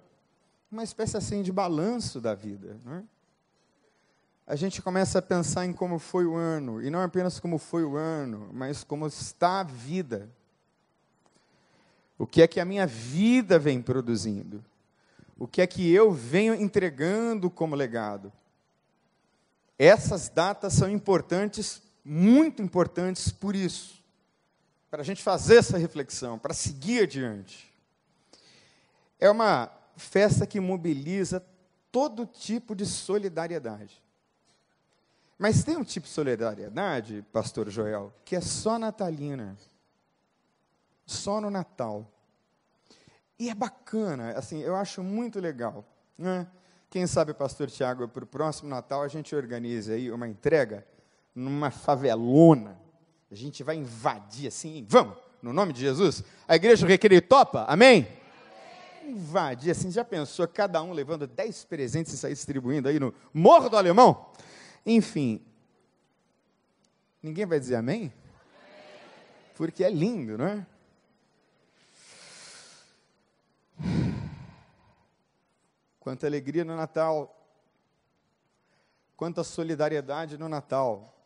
uma 0.70 0.84
espécie 0.84 1.16
assim 1.16 1.42
de 1.42 1.50
balanço 1.50 2.20
da 2.20 2.34
vida. 2.34 2.76
Não 2.84 2.94
é? 2.94 3.04
a 4.48 4.56
gente 4.56 4.80
começa 4.80 5.18
a 5.18 5.22
pensar 5.22 5.66
em 5.66 5.74
como 5.74 5.98
foi 5.98 6.24
o 6.24 6.34
ano, 6.34 6.82
e 6.82 6.88
não 6.88 7.02
apenas 7.02 7.38
como 7.38 7.58
foi 7.58 7.84
o 7.84 7.96
ano, 7.96 8.48
mas 8.50 8.82
como 8.82 9.06
está 9.06 9.60
a 9.60 9.62
vida. 9.62 10.26
O 12.16 12.26
que 12.26 12.40
é 12.40 12.46
que 12.46 12.58
a 12.58 12.64
minha 12.64 12.86
vida 12.86 13.58
vem 13.58 13.82
produzindo? 13.82 14.64
O 15.38 15.46
que 15.46 15.60
é 15.60 15.66
que 15.66 15.92
eu 15.92 16.10
venho 16.10 16.54
entregando 16.54 17.50
como 17.50 17.76
legado? 17.76 18.32
Essas 19.78 20.28
datas 20.28 20.72
são 20.72 20.90
importantes, 20.90 21.80
muito 22.04 22.60
importantes 22.60 23.30
por 23.30 23.54
isso, 23.54 24.02
para 24.90 25.02
a 25.02 25.04
gente 25.04 25.22
fazer 25.22 25.58
essa 25.58 25.78
reflexão, 25.78 26.38
para 26.38 26.52
seguir 26.52 27.04
adiante. 27.04 27.72
É 29.20 29.30
uma 29.30 29.70
festa 29.96 30.46
que 30.46 30.58
mobiliza 30.58 31.44
todo 31.92 32.26
tipo 32.26 32.74
de 32.74 32.86
solidariedade. 32.86 34.02
Mas 35.38 35.62
tem 35.62 35.76
um 35.76 35.84
tipo 35.84 36.06
de 36.06 36.12
solidariedade, 36.12 37.24
pastor 37.32 37.70
Joel, 37.70 38.12
que 38.24 38.34
é 38.34 38.40
só 38.40 38.78
natalina. 38.78 39.56
Só 41.06 41.40
no 41.40 41.48
Natal. 41.48 42.10
E 43.38 43.48
é 43.48 43.54
bacana, 43.54 44.32
assim, 44.32 44.60
eu 44.60 44.74
acho 44.74 45.02
muito 45.02 45.38
legal. 45.38 45.84
Né? 46.18 46.46
Quem 46.90 47.06
sabe, 47.06 47.34
pastor 47.34 47.70
Tiago, 47.70 48.08
para 48.08 48.24
o 48.24 48.26
próximo 48.26 48.70
Natal 48.70 49.02
a 49.02 49.08
gente 49.08 49.36
organiza 49.36 49.92
aí 49.92 50.10
uma 50.10 50.26
entrega 50.26 50.86
numa 51.34 51.70
favelona. 51.70 52.80
A 53.30 53.34
gente 53.34 53.62
vai 53.62 53.76
invadir 53.76 54.48
assim, 54.48 54.86
vamos, 54.88 55.18
no 55.42 55.52
nome 55.52 55.74
de 55.74 55.80
Jesus. 55.80 56.24
A 56.46 56.56
igreja 56.56 56.86
requerer 56.86 57.20
topa, 57.28 57.66
amém? 57.68 58.08
amém? 59.02 59.16
Invadir 59.16 59.70
assim, 59.70 59.90
já 59.90 60.02
pensou, 60.02 60.48
cada 60.48 60.82
um 60.82 60.92
levando 60.92 61.26
dez 61.26 61.62
presentes 61.62 62.14
e 62.14 62.16
sair 62.16 62.32
distribuindo 62.32 62.88
aí 62.88 62.98
no 62.98 63.12
Morro 63.34 63.68
do 63.68 63.76
Alemão? 63.76 64.32
Enfim, 64.86 65.42
ninguém 67.22 67.44
vai 67.44 67.60
dizer 67.60 67.76
amém? 67.76 68.10
Porque 69.54 69.84
é 69.84 69.90
lindo, 69.90 70.38
não 70.38 70.46
é? 70.46 70.66
Quanta 76.08 76.26
alegria 76.26 76.64
no 76.64 76.74
Natal, 76.74 77.38
quanta 79.14 79.44
solidariedade 79.44 80.38
no 80.38 80.48
Natal, 80.48 81.22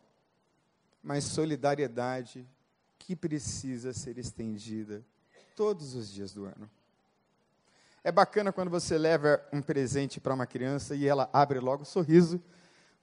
mas 1.01 1.23
solidariedade 1.23 2.45
que 2.99 3.15
precisa 3.15 3.93
ser 3.93 4.17
estendida 4.17 5.01
todos 5.55 5.95
os 5.95 6.11
dias 6.11 6.33
do 6.33 6.43
ano. 6.43 6.69
É 8.03 8.11
bacana 8.11 8.51
quando 8.51 8.69
você 8.69 8.97
leva 8.97 9.41
um 9.53 9.61
presente 9.61 10.19
para 10.19 10.33
uma 10.33 10.45
criança 10.45 10.93
e 10.93 11.07
ela 11.07 11.29
abre 11.31 11.61
logo 11.61 11.79
o 11.79 11.81
um 11.83 11.85
sorriso 11.85 12.43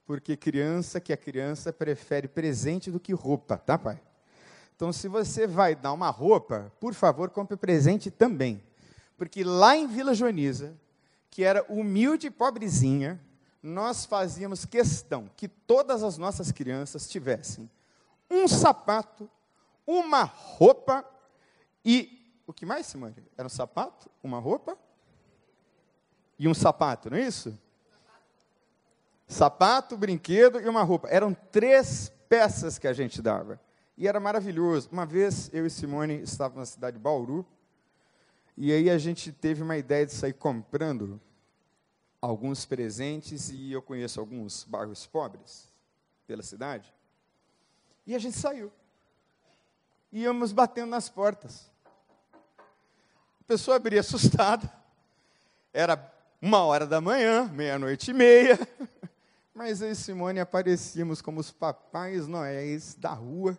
porque 0.05 0.37
criança 0.37 1.01
que 1.01 1.11
é 1.11 1.17
criança 1.17 1.73
prefere 1.73 2.27
presente 2.27 2.91
do 2.91 2.99
que 2.99 3.11
roupa, 3.11 3.57
tá, 3.57 3.75
pai? 3.75 3.99
Então, 4.75 4.93
se 4.93 5.07
você 5.07 5.47
vai 5.47 5.73
dar 5.73 5.93
uma 5.93 6.11
roupa, 6.11 6.71
por 6.79 6.93
favor, 6.93 7.31
compre 7.31 7.57
presente 7.57 8.11
também. 8.11 8.63
Porque 9.17 9.43
lá 9.43 9.75
em 9.75 9.87
Vila 9.87 10.13
Joaniza, 10.13 10.79
que 11.31 11.43
era 11.43 11.65
humilde 11.69 12.27
e 12.27 12.31
pobrezinha, 12.31 13.19
nós 13.63 14.05
fazíamos 14.05 14.65
questão 14.65 15.29
que 15.35 15.47
todas 15.47 16.03
as 16.03 16.17
nossas 16.17 16.51
crianças 16.51 17.07
tivessem 17.09 17.69
um 18.29 18.47
sapato, 18.47 19.29
uma 19.87 20.23
roupa 20.23 21.05
e. 21.83 22.19
O 22.45 22.53
que 22.53 22.65
mais, 22.65 22.85
Simone? 22.85 23.15
Era 23.37 23.45
um 23.45 23.49
sapato, 23.49 24.11
uma 24.21 24.37
roupa 24.37 24.77
e 26.37 26.47
um 26.47 26.53
sapato, 26.53 27.09
não 27.09 27.17
é 27.17 27.21
isso? 27.21 27.57
Sapato, 29.25 29.95
brinquedo 29.95 30.59
e 30.59 30.67
uma 30.67 30.83
roupa. 30.83 31.07
Eram 31.07 31.33
três 31.33 32.11
peças 32.27 32.77
que 32.77 32.87
a 32.87 32.93
gente 32.93 33.21
dava. 33.21 33.59
E 33.97 34.07
era 34.07 34.19
maravilhoso. 34.19 34.89
Uma 34.91 35.05
vez 35.05 35.49
eu 35.53 35.65
e 35.65 35.69
Simone 35.69 36.21
estávamos 36.21 36.59
na 36.59 36.65
cidade 36.65 36.97
de 36.97 37.03
Bauru, 37.03 37.45
e 38.57 38.71
aí 38.71 38.89
a 38.89 38.97
gente 38.97 39.31
teve 39.31 39.63
uma 39.63 39.77
ideia 39.77 40.05
de 40.05 40.13
sair 40.13 40.33
comprando 40.33 41.19
alguns 42.21 42.65
presentes, 42.65 43.49
e 43.49 43.71
eu 43.71 43.81
conheço 43.81 44.19
alguns 44.19 44.63
bairros 44.63 45.07
pobres 45.07 45.67
pela 46.27 46.43
cidade. 46.43 46.93
E 48.05 48.13
a 48.13 48.19
gente 48.19 48.37
saiu. 48.37 48.71
Íamos 50.11 50.51
batendo 50.51 50.89
nas 50.89 51.09
portas. 51.09 51.71
A 53.39 53.43
pessoa 53.47 53.77
abria 53.77 54.01
assustada. 54.01 54.71
Era 55.73 56.13
uma 56.41 56.63
hora 56.63 56.85
da 56.85 57.01
manhã, 57.01 57.47
meia-noite 57.47 58.11
e 58.11 58.13
meia. 58.13 58.59
Mas 59.53 59.81
eu 59.81 59.91
e 59.91 59.95
Simone 59.95 60.39
aparecíamos 60.39 61.21
como 61.21 61.39
os 61.39 61.51
papais 61.51 62.27
noéis 62.27 62.95
da 62.95 63.13
rua, 63.13 63.57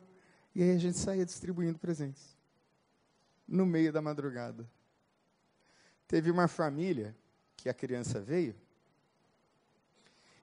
e 0.54 0.62
aí 0.62 0.70
a 0.70 0.78
gente 0.78 0.98
saía 0.98 1.24
distribuindo 1.24 1.78
presentes. 1.78 2.36
No 3.46 3.66
meio 3.66 3.92
da 3.92 4.00
madrugada. 4.00 4.68
Teve 6.12 6.30
uma 6.30 6.46
família 6.46 7.16
que 7.56 7.70
a 7.70 7.74
criança 7.74 8.20
veio, 8.20 8.54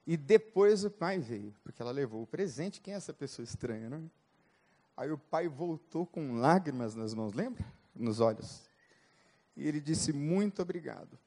e 0.08 0.18
depois 0.18 0.84
o 0.84 0.90
pai 0.90 1.20
veio, 1.20 1.54
porque 1.64 1.80
ela 1.80 1.92
levou 1.92 2.24
o 2.24 2.26
presente. 2.26 2.82
Quem 2.82 2.96
é 2.96 2.98
essa 2.98 3.14
pessoa 3.14 3.44
estranha, 3.44 3.88
não 3.88 3.98
é? 3.98 4.02
Aí 4.98 5.12
o 5.12 5.18
pai 5.20 5.48
voltou 5.48 6.08
com 6.08 6.40
lágrimas 6.40 6.96
nas 6.96 7.14
mãos, 7.14 7.34
lembra? 7.34 7.64
Nos 7.96 8.20
olhos. 8.20 8.64
E 9.56 9.68
ele 9.68 9.80
disse: 9.80 10.12
Muito 10.12 10.64
obrigado 10.64 11.20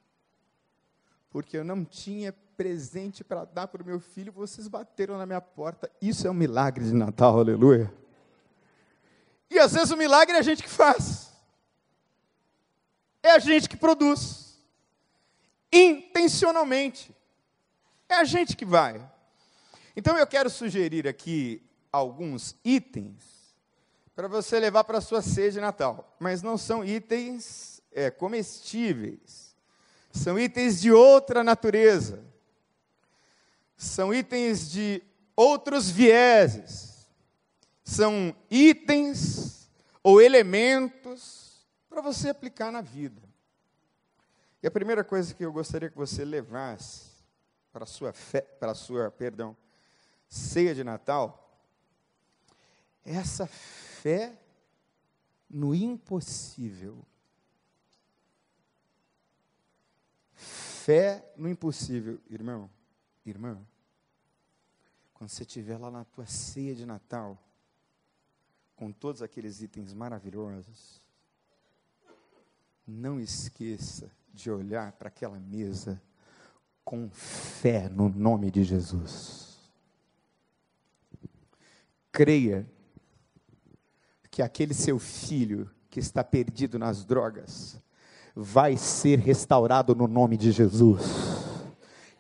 porque 1.31 1.57
eu 1.57 1.65
não 1.65 1.83
tinha 1.83 2.33
presente 2.57 3.25
para 3.25 3.47
dar 3.47 3.67
para 3.67 3.83
o 3.83 3.87
meu 3.87 3.99
filho, 3.99 4.31
vocês 4.31 4.69
bateram 4.69 5.17
na 5.17 5.25
minha 5.25 5.41
porta. 5.41 5.91
Isso 6.01 6.27
é 6.27 6.31
um 6.31 6.35
milagre 6.35 6.85
de 6.85 6.93
Natal, 6.93 7.39
aleluia. 7.39 7.93
E 9.51 9.59
às 9.59 9.73
vezes 9.73 9.91
o 9.91 9.97
milagre 9.97 10.37
é 10.37 10.39
a 10.39 10.43
gente 10.43 10.63
que 10.63 10.69
faz, 10.69 11.32
é 13.23 13.31
a 13.31 13.39
gente 13.39 13.69
que 13.69 13.77
produz, 13.77 14.59
intencionalmente, 15.73 17.15
é 18.09 18.15
a 18.15 18.25
gente 18.25 18.57
que 18.57 18.65
vai. 18.65 19.01
Então 19.97 20.19
eu 20.19 20.27
quero 20.27 20.51
sugerir 20.51 21.07
aqui 21.07 21.63
alguns 21.93 22.57
itens 22.65 23.23
para 24.15 24.29
você 24.29 24.59
levar 24.59 24.85
para 24.85 24.99
a 24.99 25.03
sua 25.03 25.23
ceia 25.23 25.51
de 25.51 25.61
Natal, 25.61 26.17
mas 26.19 26.43
não 26.43 26.59
são 26.59 26.85
itens 26.85 27.81
é, 27.93 28.11
comestíveis, 28.11 29.55
são 30.11 30.39
itens 30.39 30.81
de 30.81 30.91
outra 30.93 31.45
natureza, 31.45 32.23
são 33.77 34.13
itens 34.13 34.71
de 34.71 35.03
outros 35.35 35.91
vieses, 35.91 37.07
são 37.85 38.35
itens 38.51 39.69
ou 40.03 40.21
elementos 40.21 41.42
para 41.93 42.01
você 42.01 42.31
aplicar 42.31 42.73
na 42.73 42.81
vida. 42.81 43.23
E 44.63 44.67
a 44.67 44.71
primeira 44.71 45.05
coisa 45.05 45.35
que 45.35 45.45
eu 45.45 45.53
gostaria 45.53 45.91
que 45.91 45.97
você 45.97 46.25
levasse 46.25 47.11
para 47.71 47.85
a 47.85 47.87
sua 47.87 48.13
fé, 48.13 48.41
para 48.41 48.73
a 48.73 48.75
sua, 48.75 49.11
perdão, 49.11 49.57
ceia 50.29 50.75
de 50.75 50.83
Natal, 50.83 51.61
é 53.05 53.15
essa 53.15 53.47
fé 53.47 54.41
no 55.51 55.75
impossível. 55.75 57.05
Fé 60.33 61.31
no 61.37 61.49
impossível, 61.49 62.21
irmão, 62.31 62.71
irmã. 63.27 63.61
Quando 65.13 65.29
você 65.29 65.43
estiver 65.43 65.77
lá 65.77 65.91
na 65.91 66.05
tua 66.05 66.27
ceia 66.27 66.75
de 66.75 66.87
Natal, 66.87 67.39
com 68.75 68.91
todos 68.91 69.23
aqueles 69.23 69.61
itens 69.61 69.93
maravilhosos, 69.93 71.02
não 72.93 73.19
esqueça 73.19 74.11
de 74.33 74.51
olhar 74.51 74.93
para 74.93 75.09
aquela 75.09 75.39
mesa 75.39 76.01
com 76.85 77.09
fé 77.11 77.89
no 77.89 78.09
nome 78.09 78.51
de 78.51 78.63
Jesus. 78.63 79.59
Creia 82.11 82.67
que 84.31 84.43
aquele 84.43 84.75
seu 84.75 84.99
filho 84.99 85.71
que 85.91 86.01
está 86.01 86.23
perdido 86.23 86.79
nas 86.79 87.05
drogas 87.05 87.81
vai 88.35 88.77
ser 88.77 89.19
restaurado 89.19 89.95
no 89.95 90.07
nome 90.07 90.37
de 90.37 90.53
Jesus. 90.53 91.03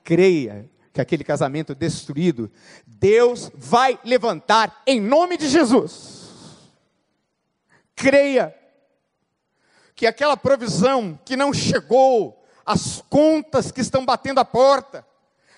Creia 0.05 0.71
que 0.93 1.00
aquele 1.00 1.25
casamento 1.25 1.75
destruído, 1.75 2.50
Deus 2.87 3.50
vai 3.55 3.99
levantar 4.05 4.83
em 4.87 5.00
nome 5.00 5.38
de 5.38 5.49
Jesus. 5.49 6.71
Creia 7.97 8.55
que 9.94 10.06
aquela 10.06 10.37
provisão 10.37 11.18
que 11.25 11.37
não 11.37 11.52
chegou, 11.52 12.44
as 12.64 13.02
contas 13.08 13.70
que 13.70 13.80
estão 13.80 14.04
batendo 14.04 14.40
a 14.40 14.44
porta, 14.44 15.06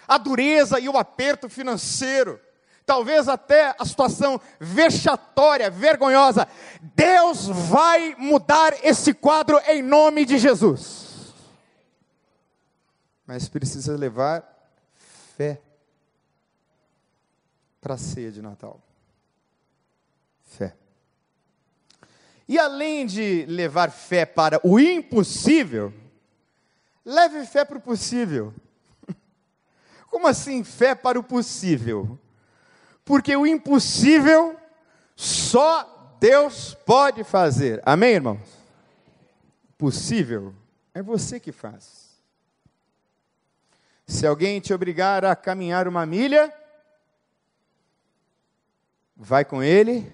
a 0.06 0.18
dureza 0.18 0.78
e 0.78 0.88
o 0.88 0.96
aperto 0.96 1.48
financeiro, 1.48 2.40
talvez 2.84 3.28
até 3.28 3.74
a 3.78 3.84
situação 3.84 4.40
vexatória, 4.60 5.70
vergonhosa, 5.70 6.46
Deus 6.94 7.46
vai 7.46 8.14
mudar 8.18 8.74
esse 8.84 9.14
quadro 9.14 9.58
em 9.66 9.82
nome 9.82 10.24
de 10.24 10.38
Jesus. 10.38 11.34
Mas 13.26 13.48
precisa 13.48 13.96
levar 13.96 14.44
fé 15.36 15.60
para 17.80 17.94
a 17.94 17.98
ceia 17.98 18.30
de 18.30 18.42
Natal. 18.42 18.80
Fé. 20.42 20.76
E 22.46 22.58
além 22.58 23.06
de 23.06 23.46
levar 23.46 23.90
fé 23.90 24.26
para 24.26 24.60
o 24.62 24.78
impossível, 24.78 25.92
leve 27.04 27.44
fé 27.46 27.64
para 27.64 27.78
o 27.78 27.80
possível. 27.80 28.52
Como 30.10 30.26
assim 30.26 30.62
fé 30.62 30.94
para 30.94 31.18
o 31.18 31.22
possível? 31.22 32.18
Porque 33.04 33.34
o 33.34 33.46
impossível 33.46 34.56
só 35.16 36.16
Deus 36.20 36.74
pode 36.86 37.24
fazer. 37.24 37.82
Amém, 37.84 38.14
irmãos? 38.14 38.48
Possível 39.76 40.54
é 40.92 41.02
você 41.02 41.40
que 41.40 41.52
faz. 41.52 42.04
Se 44.06 44.26
alguém 44.26 44.60
te 44.60 44.72
obrigar 44.72 45.24
a 45.24 45.34
caminhar 45.34 45.88
uma 45.88 46.04
milha, 46.04 46.52
vai 49.16 49.44
com 49.44 49.62
ele. 49.62 50.10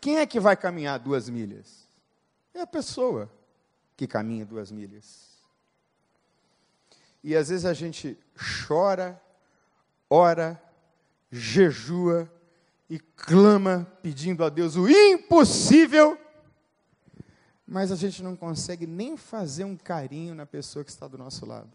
Quem 0.00 0.18
é 0.18 0.26
que 0.26 0.40
vai 0.40 0.56
caminhar 0.56 0.98
duas 0.98 1.28
milhas? 1.28 1.88
É 2.54 2.60
a 2.62 2.66
pessoa 2.66 3.30
que 3.96 4.06
caminha 4.06 4.46
duas 4.46 4.70
milhas. 4.70 5.28
E 7.22 7.36
às 7.36 7.50
vezes 7.50 7.66
a 7.66 7.74
gente 7.74 8.18
chora, 8.66 9.20
ora, 10.08 10.60
jejua 11.30 12.30
e 12.88 12.98
clama 12.98 13.86
pedindo 14.02 14.42
a 14.42 14.48
Deus 14.48 14.74
o 14.74 14.88
impossível, 14.88 16.18
mas 17.66 17.92
a 17.92 17.96
gente 17.96 18.22
não 18.22 18.34
consegue 18.34 18.86
nem 18.86 19.16
fazer 19.16 19.64
um 19.64 19.76
carinho 19.76 20.34
na 20.34 20.46
pessoa 20.46 20.84
que 20.84 20.90
está 20.90 21.06
do 21.06 21.18
nosso 21.18 21.44
lado. 21.44 21.70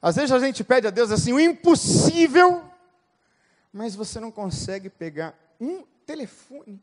Às 0.00 0.16
vezes 0.16 0.32
a 0.32 0.38
gente 0.38 0.64
pede 0.64 0.86
a 0.86 0.90
Deus 0.90 1.10
assim, 1.10 1.32
o 1.32 1.38
impossível, 1.38 2.64
mas 3.72 3.94
você 3.94 4.18
não 4.18 4.30
consegue 4.30 4.90
pegar 4.90 5.38
um 5.60 5.84
telefone 6.04 6.82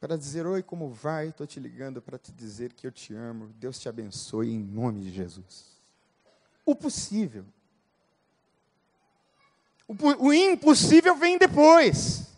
para 0.00 0.16
dizer: 0.16 0.46
Oi, 0.46 0.62
como 0.62 0.90
vai? 0.90 1.28
Estou 1.28 1.46
te 1.46 1.60
ligando 1.60 2.00
para 2.00 2.18
te 2.18 2.32
dizer 2.32 2.72
que 2.72 2.86
eu 2.86 2.90
te 2.90 3.14
amo. 3.14 3.48
Deus 3.58 3.78
te 3.78 3.88
abençoe 3.88 4.50
em 4.50 4.58
nome 4.58 5.02
de 5.02 5.10
Jesus. 5.10 5.66
O 6.64 6.74
possível. 6.74 7.44
O, 9.86 10.26
o 10.26 10.32
impossível 10.32 11.14
vem 11.16 11.36
depois. 11.36 12.28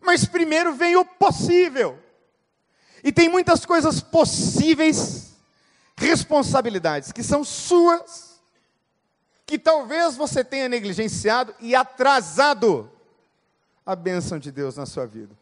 Mas 0.00 0.24
primeiro 0.24 0.74
vem 0.74 0.96
o 0.96 1.04
possível. 1.04 1.98
E 3.02 3.10
tem 3.10 3.28
muitas 3.28 3.64
coisas 3.64 4.00
possíveis, 4.00 5.34
responsabilidades 5.96 7.12
que 7.12 7.22
são 7.22 7.44
suas 7.44 8.40
que 9.46 9.58
talvez 9.58 10.16
você 10.16 10.42
tenha 10.42 10.68
negligenciado 10.68 11.54
e 11.60 11.74
atrasado 11.74 12.90
a 13.86 13.94
bênção 13.94 14.38
de 14.38 14.50
Deus 14.50 14.76
na 14.76 14.84
sua 14.84 15.06
vida. 15.06 15.32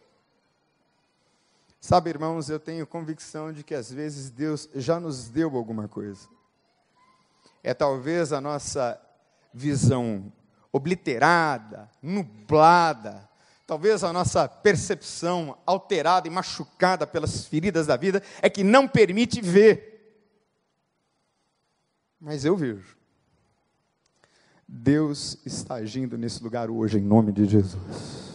Sabe, 1.80 2.11
irmãos, 2.11 2.50
eu 2.50 2.61
tenho 2.61 2.87
convicção 2.87 3.52
de 3.52 3.64
que 3.64 3.74
às 3.74 3.90
vezes 3.90 4.30
Deus 4.30 4.68
já 4.74 5.00
nos 5.00 5.28
deu 5.28 5.57
alguma 5.57 5.88
coisa. 5.88 6.28
É 7.62 7.72
talvez 7.72 8.33
a 8.33 8.40
nossa 8.40 9.00
visão 9.52 10.30
obliterada, 10.70 11.90
nublada, 12.02 13.28
talvez 13.66 14.04
a 14.04 14.12
nossa 14.12 14.48
percepção 14.48 15.57
alterada 15.64 16.26
e 16.26 16.30
machucada 16.30 17.07
pelas 17.07 17.46
feridas 17.46 17.87
da 17.87 17.96
vida 17.96 18.22
é 18.42 18.50
que 18.50 18.64
não 18.64 18.87
permite 18.87 19.40
ver. 19.40 19.94
Mas 22.20 22.44
eu 22.44 22.57
vejo. 22.57 22.96
Deus 24.66 25.38
está 25.44 25.74
agindo 25.76 26.18
nesse 26.18 26.42
lugar 26.42 26.70
hoje, 26.70 26.98
em 26.98 27.02
nome 27.02 27.30
de 27.30 27.44
Jesus. 27.44 28.34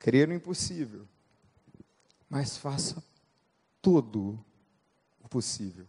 Crer 0.00 0.26
no 0.26 0.34
impossível, 0.34 1.06
mas 2.28 2.56
faça 2.56 3.04
tudo 3.82 4.42
o 5.22 5.28
possível. 5.28 5.86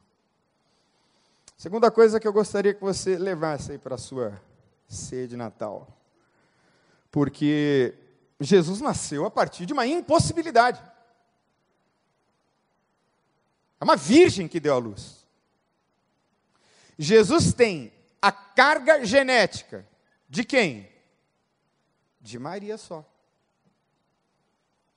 Segunda 1.58 1.90
coisa 1.90 2.20
que 2.20 2.28
eu 2.28 2.34
gostaria 2.34 2.74
que 2.74 2.82
você 2.82 3.18
levasse 3.18 3.72
aí 3.72 3.78
para 3.78 3.96
a 3.96 3.98
sua 3.98 4.40
ceia 4.86 5.28
de 5.28 5.38
Natal. 5.38 5.88
Porque 7.10 7.94
Jesus 8.38 8.82
nasceu 8.82 9.26
a 9.26 9.32
partir 9.32 9.66
de 9.66 9.72
uma 9.72 9.88
impossibilidade. 9.88 10.84
É 13.80 13.84
uma 13.84 13.96
virgem 13.96 14.48
que 14.48 14.60
deu 14.60 14.74
a 14.74 14.78
luz. 14.78 15.26
Jesus 16.98 17.54
tem 17.54 17.94
a 18.22 18.32
carga 18.32 19.06
genética 19.06 19.88
de 20.28 20.44
quem? 20.44 20.92
De 22.20 22.38
Maria 22.38 22.78
só. 22.78 23.10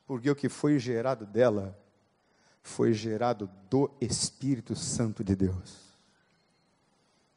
Porque 0.07 0.31
o 0.31 0.37
que 0.37 0.49
foi 0.49 0.79
gerado 0.79 1.27
dela 1.27 1.79
foi 2.63 2.93
gerado 2.93 3.51
do 3.69 3.91
Espírito 4.01 4.75
Santo 4.75 5.23
de 5.23 5.35
Deus. 5.35 5.85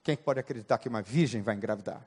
Quem 0.03 0.15
pode 0.15 0.39
acreditar 0.39 0.77
que 0.77 0.87
uma 0.87 1.01
virgem 1.01 1.41
vai 1.41 1.55
engravidar? 1.55 2.05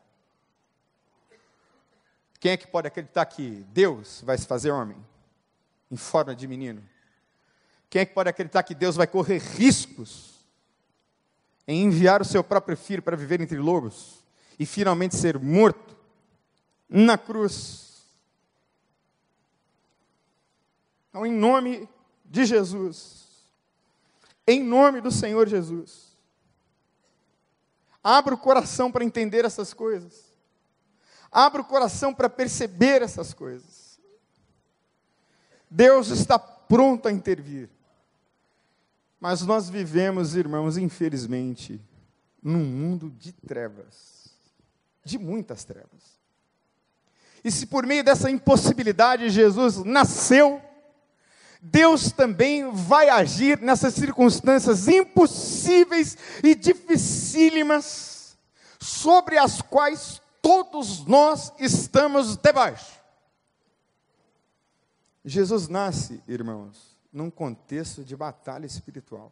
Quem 2.38 2.52
é 2.52 2.56
que 2.56 2.66
pode 2.66 2.88
acreditar 2.88 3.26
que 3.26 3.64
Deus 3.72 4.22
vai 4.24 4.38
se 4.38 4.46
fazer 4.46 4.70
homem 4.70 4.96
em 5.90 5.96
forma 5.96 6.34
de 6.34 6.46
menino? 6.48 6.82
Quem 7.90 8.02
é 8.02 8.06
que 8.06 8.14
pode 8.14 8.30
acreditar 8.30 8.62
que 8.62 8.74
Deus 8.74 8.96
vai 8.96 9.06
correr 9.06 9.38
riscos 9.38 10.40
em 11.70 11.84
enviar 11.84 12.20
o 12.20 12.24
seu 12.24 12.42
próprio 12.42 12.76
filho 12.76 13.00
para 13.00 13.16
viver 13.16 13.40
entre 13.40 13.56
lobos 13.56 14.24
e 14.58 14.66
finalmente 14.66 15.16
ser 15.16 15.38
morto 15.38 15.96
na 16.88 17.16
cruz. 17.16 17.89
Então, 21.10 21.26
em 21.26 21.32
nome 21.32 21.88
de 22.24 22.46
Jesus, 22.46 23.26
em 24.46 24.62
nome 24.62 25.00
do 25.00 25.10
Senhor 25.10 25.46
Jesus, 25.48 26.10
Abra 28.02 28.34
o 28.34 28.38
coração 28.38 28.90
para 28.90 29.04
entender 29.04 29.44
essas 29.44 29.74
coisas. 29.74 30.32
Abra 31.30 31.60
o 31.60 31.64
coração 31.64 32.14
para 32.14 32.28
perceber 32.28 33.02
essas 33.02 33.34
coisas. 33.34 34.00
Deus 35.70 36.08
está 36.08 36.38
pronto 36.38 37.06
a 37.06 37.12
intervir. 37.12 37.68
Mas 39.20 39.42
nós 39.42 39.68
vivemos, 39.68 40.34
irmãos, 40.34 40.78
infelizmente, 40.78 41.80
num 42.42 42.64
mundo 42.64 43.10
de 43.10 43.32
trevas, 43.32 44.30
de 45.04 45.18
muitas 45.18 45.62
trevas. 45.62 46.18
E 47.44 47.50
se 47.50 47.66
por 47.66 47.86
meio 47.86 48.02
dessa 48.02 48.30
impossibilidade 48.30 49.28
Jesus 49.28 49.76
nasceu, 49.84 50.60
Deus 51.62 52.10
também 52.10 52.70
vai 52.72 53.10
agir 53.10 53.60
nessas 53.60 53.94
circunstâncias 53.94 54.88
impossíveis 54.88 56.16
e 56.42 56.54
dificílimas, 56.54 58.38
sobre 58.78 59.36
as 59.36 59.60
quais 59.60 60.22
todos 60.40 61.04
nós 61.04 61.52
estamos 61.58 62.36
debaixo. 62.36 62.98
Jesus 65.22 65.68
nasce, 65.68 66.22
irmãos, 66.26 66.96
num 67.12 67.30
contexto 67.30 68.02
de 68.02 68.16
batalha 68.16 68.64
espiritual. 68.64 69.30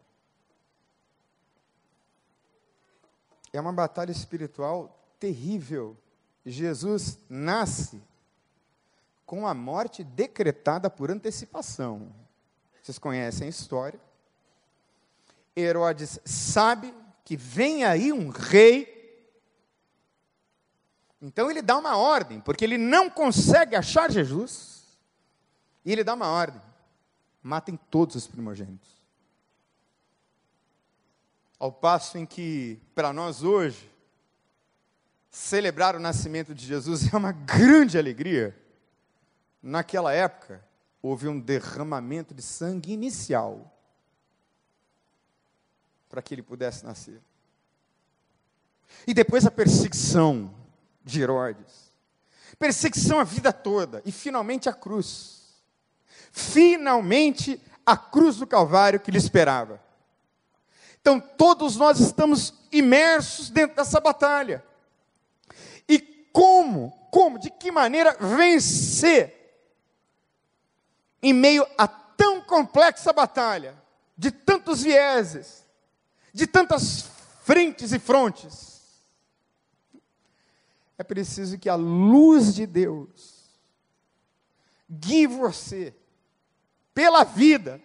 É 3.51 3.59
uma 3.59 3.73
batalha 3.73 4.12
espiritual 4.12 4.95
terrível. 5.19 5.97
Jesus 6.45 7.19
nasce 7.29 8.03
com 9.29 9.47
a 9.47 9.53
morte 9.53 10.03
decretada 10.03 10.88
por 10.88 11.11
antecipação. 11.11 12.11
Vocês 12.83 12.99
conhecem 12.99 13.47
a 13.47 13.51
história. 13.51 14.01
Herodes 15.55 16.19
sabe 16.25 16.95
que 17.27 17.37
vem 17.37 17.85
aí 17.85 18.11
um 18.11 18.31
rei. 18.31 19.29
Então 21.21 21.51
ele 21.51 21.61
dá 21.61 21.77
uma 21.77 21.99
ordem, 21.99 22.41
porque 22.41 22.64
ele 22.64 22.79
não 22.79 23.11
consegue 23.11 23.77
achar 23.77 24.11
Jesus. 24.11 24.99
E 25.85 25.93
ele 25.93 26.03
dá 26.03 26.14
uma 26.14 26.29
ordem: 26.29 26.62
matem 27.43 27.79
todos 27.91 28.17
os 28.17 28.27
primogênitos. 28.27 28.88
Ao 31.59 31.71
passo 31.71 32.17
em 32.17 32.25
que, 32.25 32.81
para 32.95 33.12
nós 33.12 33.43
hoje, 33.43 33.93
celebrar 35.31 35.95
o 35.95 36.01
nascimento 36.01 36.55
de 36.55 36.64
Jesus 36.64 37.12
é 37.12 37.14
uma 37.14 37.33
grande 37.33 37.99
alegria 37.99 38.67
naquela 39.62 40.12
época, 40.12 40.64
houve 41.03 41.29
um 41.29 41.38
derramamento 41.38 42.35
de 42.35 42.42
sangue 42.42 42.92
inicial 42.92 43.73
para 46.09 46.23
que 46.23 46.35
ele 46.35 46.42
pudesse 46.42 46.85
nascer. 46.85 47.21
E 49.07 49.12
depois 49.12 49.47
a 49.47 49.51
perseguição 49.51 50.55
de 51.05 51.21
Herodes. 51.21 51.92
Perseguição 52.59 53.21
a 53.21 53.25
vida 53.25 53.53
toda. 53.53 54.03
E 54.05 54.11
finalmente 54.11 54.68
a 54.68 54.73
cruz. 54.73 55.62
Finalmente 56.33 57.61
a 57.85 57.97
cruz 57.97 58.37
do 58.37 58.47
Calvário 58.47 59.01
que 59.01 59.11
lhe 59.11 59.18
esperava. 59.18 59.81
Então 61.01 61.21
todos 61.21 61.77
nós 61.77 62.01
estamos 62.01 62.55
imersos 62.73 63.51
dentro 63.51 63.77
dessa 63.77 64.01
batalha. 64.01 64.64
E 65.88 65.99
como, 66.33 66.90
como, 67.11 67.38
de 67.38 67.51
que 67.51 67.71
maneira 67.71 68.16
vencer 68.18 69.38
em 71.22 71.33
meio 71.33 71.66
a 71.76 71.87
tão 71.87 72.40
complexa 72.40 73.12
batalha, 73.12 73.74
de 74.16 74.31
tantos 74.31 74.83
vieses, 74.83 75.64
de 76.33 76.46
tantas 76.46 77.09
frentes 77.42 77.92
e 77.92 77.98
frontes, 77.98 78.78
é 80.98 81.04
preciso 81.04 81.57
que 81.59 81.68
a 81.68 81.76
luz 81.76 82.54
de 82.54 82.66
Deus 82.66 83.38
guie 84.90 85.28
você 85.28 85.94
pela 86.92 87.22
vida 87.22 87.81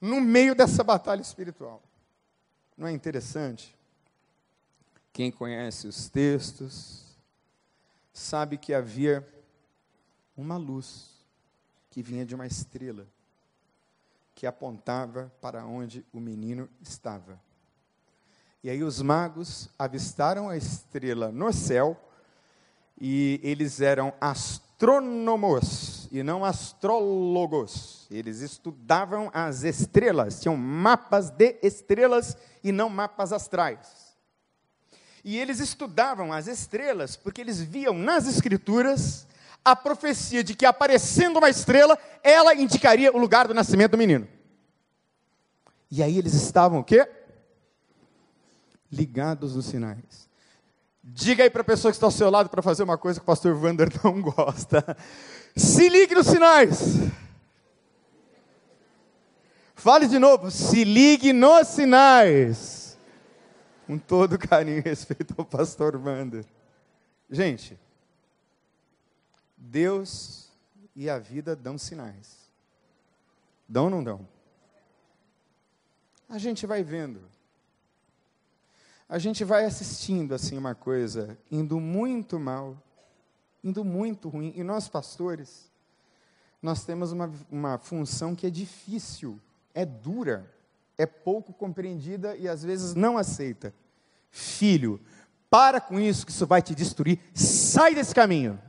no 0.00 0.20
meio 0.20 0.54
dessa 0.54 0.84
batalha 0.84 1.20
espiritual. 1.20 1.82
Não 2.76 2.86
é 2.86 2.92
interessante? 2.92 3.74
Quem 5.12 5.32
conhece 5.32 5.88
os 5.88 6.08
textos 6.08 7.04
sabe 8.12 8.58
que 8.58 8.72
havia 8.72 9.26
uma 10.36 10.56
luz 10.56 11.13
que 11.94 12.02
vinha 12.02 12.26
de 12.26 12.34
uma 12.34 12.44
estrela 12.44 13.06
que 14.34 14.48
apontava 14.48 15.32
para 15.40 15.64
onde 15.64 16.04
o 16.12 16.18
menino 16.18 16.68
estava. 16.82 17.40
E 18.64 18.68
aí 18.68 18.82
os 18.82 19.00
magos 19.00 19.68
avistaram 19.78 20.48
a 20.48 20.56
estrela 20.56 21.30
no 21.30 21.52
céu 21.52 21.96
e 23.00 23.38
eles 23.44 23.80
eram 23.80 24.12
astrônomos 24.20 26.08
e 26.10 26.24
não 26.24 26.44
astrólogos. 26.44 28.08
Eles 28.10 28.40
estudavam 28.40 29.30
as 29.32 29.62
estrelas, 29.62 30.40
tinham 30.40 30.56
mapas 30.56 31.30
de 31.30 31.60
estrelas 31.62 32.36
e 32.64 32.72
não 32.72 32.88
mapas 32.88 33.32
astrais. 33.32 34.16
E 35.22 35.38
eles 35.38 35.60
estudavam 35.60 36.32
as 36.32 36.48
estrelas 36.48 37.14
porque 37.14 37.40
eles 37.40 37.60
viam 37.60 37.94
nas 37.94 38.26
escrituras 38.26 39.28
a 39.64 39.74
profecia 39.74 40.44
de 40.44 40.54
que 40.54 40.66
aparecendo 40.66 41.38
uma 41.38 41.48
estrela, 41.48 41.98
ela 42.22 42.54
indicaria 42.54 43.10
o 43.14 43.18
lugar 43.18 43.48
do 43.48 43.54
nascimento 43.54 43.92
do 43.92 43.98
menino. 43.98 44.28
E 45.90 46.02
aí 46.02 46.18
eles 46.18 46.34
estavam 46.34 46.80
o 46.80 46.84
quê? 46.84 47.08
Ligados 48.92 49.56
nos 49.56 49.66
sinais. 49.66 50.28
Diga 51.02 51.44
aí 51.44 51.50
para 51.50 51.62
a 51.62 51.64
pessoa 51.64 51.92
que 51.92 51.96
está 51.96 52.06
ao 52.06 52.10
seu 52.10 52.30
lado 52.30 52.48
para 52.48 52.62
fazer 52.62 52.82
uma 52.82 52.98
coisa 52.98 53.20
que 53.20 53.24
o 53.24 53.26
pastor 53.26 53.54
Wander 53.54 53.88
não 54.02 54.20
gosta. 54.20 54.96
Se 55.56 55.88
ligue 55.88 56.14
nos 56.14 56.26
sinais. 56.26 56.96
Fale 59.74 60.08
de 60.08 60.18
novo. 60.18 60.50
Se 60.50 60.82
ligue 60.82 61.32
nos 61.32 61.68
sinais. 61.68 62.98
Com 63.86 63.98
todo 63.98 64.38
carinho 64.38 64.78
e 64.78 64.80
respeito 64.80 65.34
ao 65.36 65.44
pastor 65.44 65.94
Wander. 65.96 66.44
Gente, 67.30 67.78
Deus 69.64 70.50
e 70.94 71.08
a 71.08 71.18
vida 71.18 71.56
dão 71.56 71.78
sinais. 71.78 72.50
Dão 73.68 73.84
ou 73.84 73.90
não 73.90 74.04
dão? 74.04 74.28
A 76.28 76.38
gente 76.38 76.66
vai 76.66 76.82
vendo. 76.82 77.22
A 79.08 79.18
gente 79.18 79.44
vai 79.44 79.64
assistindo 79.64 80.34
assim 80.34 80.56
uma 80.56 80.74
coisa 80.74 81.38
indo 81.50 81.80
muito 81.80 82.38
mal, 82.38 82.76
indo 83.62 83.84
muito 83.84 84.28
ruim. 84.28 84.52
E 84.54 84.62
nós, 84.62 84.88
pastores, 84.88 85.70
nós 86.62 86.84
temos 86.84 87.12
uma, 87.12 87.32
uma 87.50 87.78
função 87.78 88.34
que 88.34 88.46
é 88.46 88.50
difícil, 88.50 89.40
é 89.72 89.84
dura, 89.84 90.50
é 90.98 91.06
pouco 91.06 91.52
compreendida 91.52 92.36
e 92.36 92.48
às 92.48 92.62
vezes 92.62 92.94
não 92.94 93.16
aceita. 93.16 93.74
Filho, 94.30 95.00
para 95.48 95.80
com 95.80 95.98
isso 95.98 96.26
que 96.26 96.32
isso 96.32 96.46
vai 96.46 96.60
te 96.60 96.74
destruir, 96.74 97.18
sai 97.32 97.94
desse 97.94 98.14
caminho. 98.14 98.60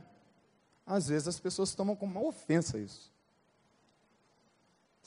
Às 0.86 1.08
vezes 1.08 1.26
as 1.26 1.40
pessoas 1.40 1.74
tomam 1.74 1.96
como 1.96 2.20
uma 2.20 2.28
ofensa 2.28 2.78
isso. 2.78 3.12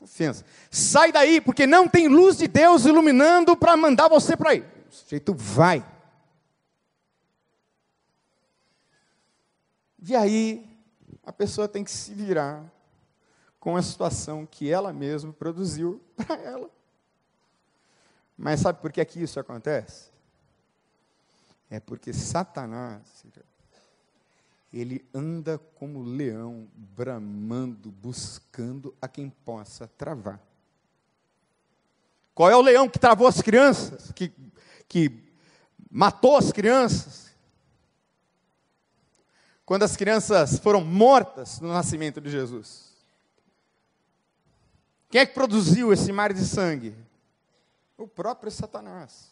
Ofensa. 0.02 0.46
Sai 0.70 1.12
daí, 1.12 1.40
porque 1.40 1.66
não 1.66 1.88
tem 1.88 2.08
luz 2.08 2.38
de 2.38 2.48
Deus 2.48 2.86
iluminando 2.86 3.56
para 3.56 3.78
mandar 3.78 4.10
você 4.10 4.36
para 4.36 4.52
aí. 4.52 4.62
O 4.62 4.94
sujeito 4.94 5.34
vai. 5.34 5.86
E 10.02 10.16
aí, 10.16 10.70
a 11.26 11.32
pessoa 11.32 11.68
tem 11.68 11.84
que 11.84 11.92
se 11.92 12.14
virar 12.14 12.64
com 13.60 13.76
a 13.76 13.82
situação 13.82 14.46
que 14.46 14.72
ela 14.72 14.94
mesma 14.94 15.34
produziu 15.34 16.02
para 16.16 16.36
ela. 16.42 16.70
Mas 18.38 18.62
sabe 18.62 18.82
por 18.82 18.92
que 18.92 19.02
aqui 19.02 19.22
isso 19.22 19.40
acontece? 19.40 20.10
É 21.70 21.80
porque 21.80 22.14
Satanás, 22.14 23.02
ele 24.72 25.04
anda 25.14 25.58
como 25.58 26.04
leão, 26.04 26.68
bramando, 26.76 27.92
buscando 27.92 28.94
a 29.02 29.08
quem 29.08 29.30
possa 29.30 29.88
travar. 29.88 30.40
Qual 32.36 32.50
é 32.50 32.56
o 32.56 32.62
leão 32.62 32.88
que 32.88 33.00
travou 33.00 33.28
as 33.28 33.42
crianças? 33.42 34.12
Que, 34.12 34.32
que 34.88 35.24
matou 35.90 36.38
as 36.38 36.52
crianças? 36.52 37.30
Quando 39.66 39.84
as 39.84 39.98
crianças 39.98 40.60
foram 40.60 40.82
mortas 40.82 41.60
no 41.60 41.70
nascimento 41.70 42.22
de 42.22 42.30
Jesus. 42.30 42.90
Quem 45.10 45.22
é 45.22 45.26
que 45.26 45.34
produziu 45.34 45.92
esse 45.92 46.12
mar 46.12 46.32
de 46.32 46.46
sangue? 46.46 46.96
O 47.98 48.08
próprio 48.08 48.52
Satanás. 48.52 49.32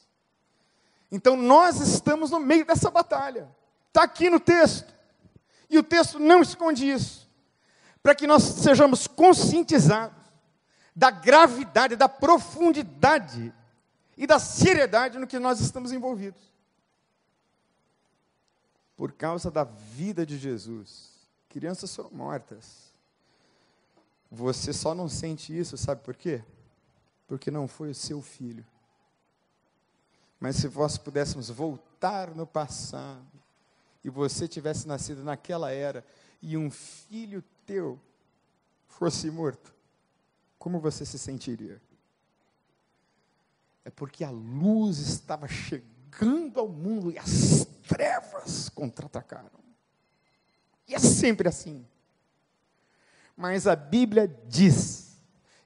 Então 1.12 1.38
nós 1.38 1.80
estamos 1.80 2.32
no 2.32 2.39
meio 2.39 2.65
dessa 2.65 2.89
batalha. 2.89 3.47
Está 3.88 4.04
aqui 4.04 4.30
no 4.30 4.39
texto. 4.39 4.96
E 5.69 5.77
o 5.77 5.84
texto 5.84 6.19
não 6.19 6.41
esconde 6.41 6.89
isso, 6.89 7.30
para 8.01 8.15
que 8.15 8.25
nós 8.25 8.43
sejamos 8.43 9.06
conscientizados 9.08 10.15
da 10.95 11.12
gravidade, 11.12 11.95
da 11.95 12.10
profundidade 12.10 13.53
e 14.17 14.25
da 14.25 14.39
seriedade 14.39 15.19
no 15.19 15.27
que 15.27 15.38
nós 15.38 15.60
estamos 15.60 15.91
envolvidos. 15.91 16.41
por 18.95 19.12
causa 19.12 19.51
da 19.51 19.63
vida 19.63 20.25
de 20.25 20.39
Jesus, 20.39 21.12
crianças 21.47 21.95
foram 21.95 22.10
mortas. 22.10 22.91
Você 24.32 24.73
só 24.73 24.95
não 24.95 25.08
sente 25.08 25.56
isso, 25.58 25.77
sabe 25.77 26.01
por 26.01 26.15
quê? 26.15 26.43
Porque 27.27 27.51
não 27.51 27.67
foi 27.67 27.91
o 27.91 27.95
seu 27.95 28.23
filho. 28.23 28.65
Mas 30.39 30.56
se 30.56 30.67
nós 30.67 30.97
pudéssemos 30.97 31.49
voltar 31.49 32.34
no 32.34 32.47
passado, 32.47 33.37
e 34.03 34.10
você 34.10 34.47
tivesse 34.47 34.88
nascido 34.88 35.23
naquela 35.23 35.71
era, 35.71 36.05
e 36.41 36.55
um 36.55 36.69
filho 36.69 37.43
teu 37.65 37.99
fosse 38.88 39.29
morto, 39.29 39.73
como 40.57 40.79
você 40.79 41.05
se 41.05 41.19
sentiria? 41.19 41.81
É 43.86 43.89
porque 43.89 44.23
a 44.23 44.29
luz 44.29 44.97
estava 44.99 45.47
chegando 45.47 46.60
ao 46.60 46.67
mundo 46.67 47.12
e 47.12 47.17
as 47.17 47.65
trevas 47.88 48.69
contra-atacaram. 48.69 49.49
E 50.88 50.95
é 50.95 50.99
sempre 50.99 51.47
assim. 51.47 51.86
Mas 53.36 53.67
a 53.67 53.75
Bíblia 53.75 54.27
diz, 54.47 55.17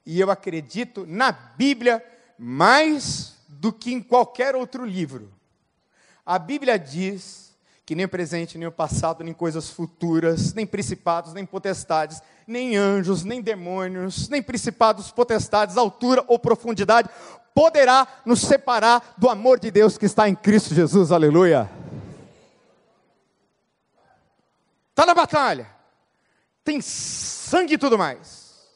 e 0.06 0.20
eu 0.20 0.30
acredito 0.30 1.06
na 1.08 1.32
Bíblia 1.32 2.04
mais 2.38 3.38
do 3.48 3.72
que 3.72 3.94
em 3.94 4.02
qualquer 4.02 4.56
outro 4.56 4.86
livro. 4.86 5.34
A 6.26 6.38
Bíblia 6.38 6.78
diz 6.78 7.51
que 7.92 7.96
nem 7.96 8.06
o 8.06 8.10
presente, 8.10 8.58
nem 8.58 8.70
o 8.70 8.72
passado, 8.72 9.22
nem 9.22 9.34
coisas 9.34 9.70
futuras, 9.70 10.54
nem 10.54 10.66
principados, 10.66 11.34
nem 11.34 11.46
potestades, 11.46 12.22
nem 12.48 12.78
anjos, 12.78 13.26
nem 13.26 13.42
demônios, 13.42 14.30
nem 14.30 14.42
principados, 14.42 15.12
potestades, 15.12 15.76
altura 15.76 16.24
ou 16.30 16.40
profundidade, 16.40 17.10
poderá 17.54 18.08
nos 18.26 18.40
separar 18.40 19.14
do 19.18 19.28
amor 19.28 19.60
de 19.60 19.70
Deus 19.70 19.98
que 19.98 20.06
está 20.06 20.30
em 20.30 20.34
Cristo 20.34 20.74
Jesus. 20.74 21.12
Aleluia. 21.12 21.70
Está 24.92 25.06
na 25.06 25.14
batalha, 25.14 25.70
tem 26.64 26.80
sangue 26.80 27.74
e 27.74 27.78
tudo 27.78 27.98
mais, 27.98 28.70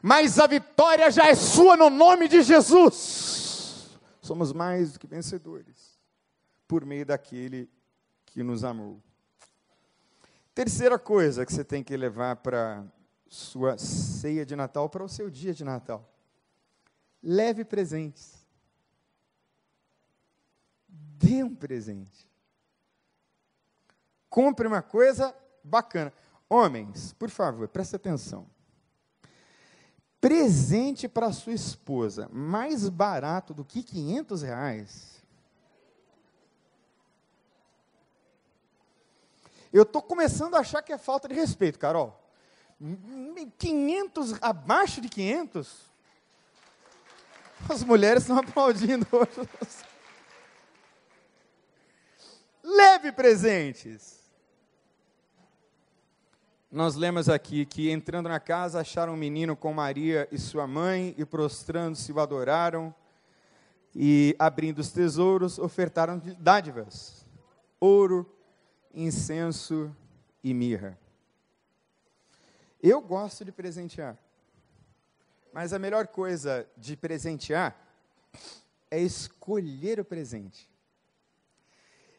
mas 0.00 0.38
a 0.38 0.46
vitória 0.46 1.10
já 1.10 1.26
é 1.26 1.34
sua 1.34 1.76
no 1.76 1.90
nome 1.90 2.28
de 2.28 2.40
Jesus. 2.40 3.90
Somos 4.22 4.54
mais 4.54 4.94
do 4.94 5.00
que 5.00 5.06
vencedores, 5.06 5.98
por 6.66 6.82
meio 6.82 7.04
daquele 7.04 7.75
que 8.36 8.42
nos 8.42 8.64
amou. 8.64 9.02
Terceira 10.54 10.98
coisa 10.98 11.46
que 11.46 11.50
você 11.50 11.64
tem 11.64 11.82
que 11.82 11.96
levar 11.96 12.36
para 12.36 12.84
sua 13.30 13.78
ceia 13.78 14.44
de 14.44 14.54
Natal, 14.54 14.90
para 14.90 15.02
o 15.02 15.08
seu 15.08 15.30
dia 15.30 15.54
de 15.54 15.64
Natal. 15.64 16.06
Leve 17.22 17.64
presentes. 17.64 18.46
Dê 20.86 21.42
um 21.42 21.54
presente. 21.54 22.30
Compre 24.28 24.68
uma 24.68 24.82
coisa 24.82 25.34
bacana. 25.64 26.12
Homens, 26.46 27.14
por 27.14 27.30
favor, 27.30 27.66
preste 27.68 27.96
atenção. 27.96 28.46
Presente 30.20 31.08
para 31.08 31.32
sua 31.32 31.54
esposa 31.54 32.28
mais 32.30 32.86
barato 32.90 33.54
do 33.54 33.64
que 33.64 33.82
500 33.82 34.42
reais. 34.42 35.15
Eu 39.76 39.82
estou 39.82 40.00
começando 40.00 40.54
a 40.54 40.60
achar 40.60 40.80
que 40.80 40.90
é 40.90 40.96
falta 40.96 41.28
de 41.28 41.34
respeito, 41.34 41.78
Carol. 41.78 42.18
500, 43.58 44.42
abaixo 44.42 45.02
de 45.02 45.08
500? 45.10 45.82
As 47.68 47.84
mulheres 47.84 48.22
estão 48.22 48.38
aplaudindo 48.38 49.06
hoje. 49.12 49.48
Leve 52.64 53.12
presentes. 53.12 54.18
Nós 56.72 56.94
lemos 56.94 57.28
aqui 57.28 57.66
que 57.66 57.90
entrando 57.90 58.30
na 58.30 58.40
casa 58.40 58.80
acharam 58.80 59.12
um 59.12 59.16
menino 59.18 59.54
com 59.54 59.74
Maria 59.74 60.26
e 60.32 60.38
sua 60.38 60.66
mãe 60.66 61.14
e 61.18 61.24
prostrando-se 61.26 62.10
o 62.10 62.18
adoraram 62.18 62.94
e 63.94 64.34
abrindo 64.38 64.78
os 64.78 64.90
tesouros 64.90 65.58
ofertaram 65.58 66.18
dádivas, 66.38 67.26
ouro, 67.78 68.35
incenso 68.96 69.94
e 70.42 70.54
mirra. 70.54 70.98
Eu 72.82 73.00
gosto 73.00 73.44
de 73.44 73.52
presentear. 73.52 74.18
Mas 75.52 75.72
a 75.72 75.78
melhor 75.78 76.06
coisa 76.06 76.66
de 76.76 76.96
presentear 76.96 77.76
é 78.90 79.00
escolher 79.00 80.00
o 80.00 80.04
presente. 80.04 80.68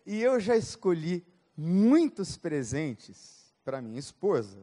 E 0.06 0.22
eu 0.22 0.40
já 0.40 0.56
escolhi 0.56 1.26
muitos 1.56 2.38
presentes 2.38 3.54
para 3.66 3.82
minha 3.82 4.00
esposa, 4.00 4.58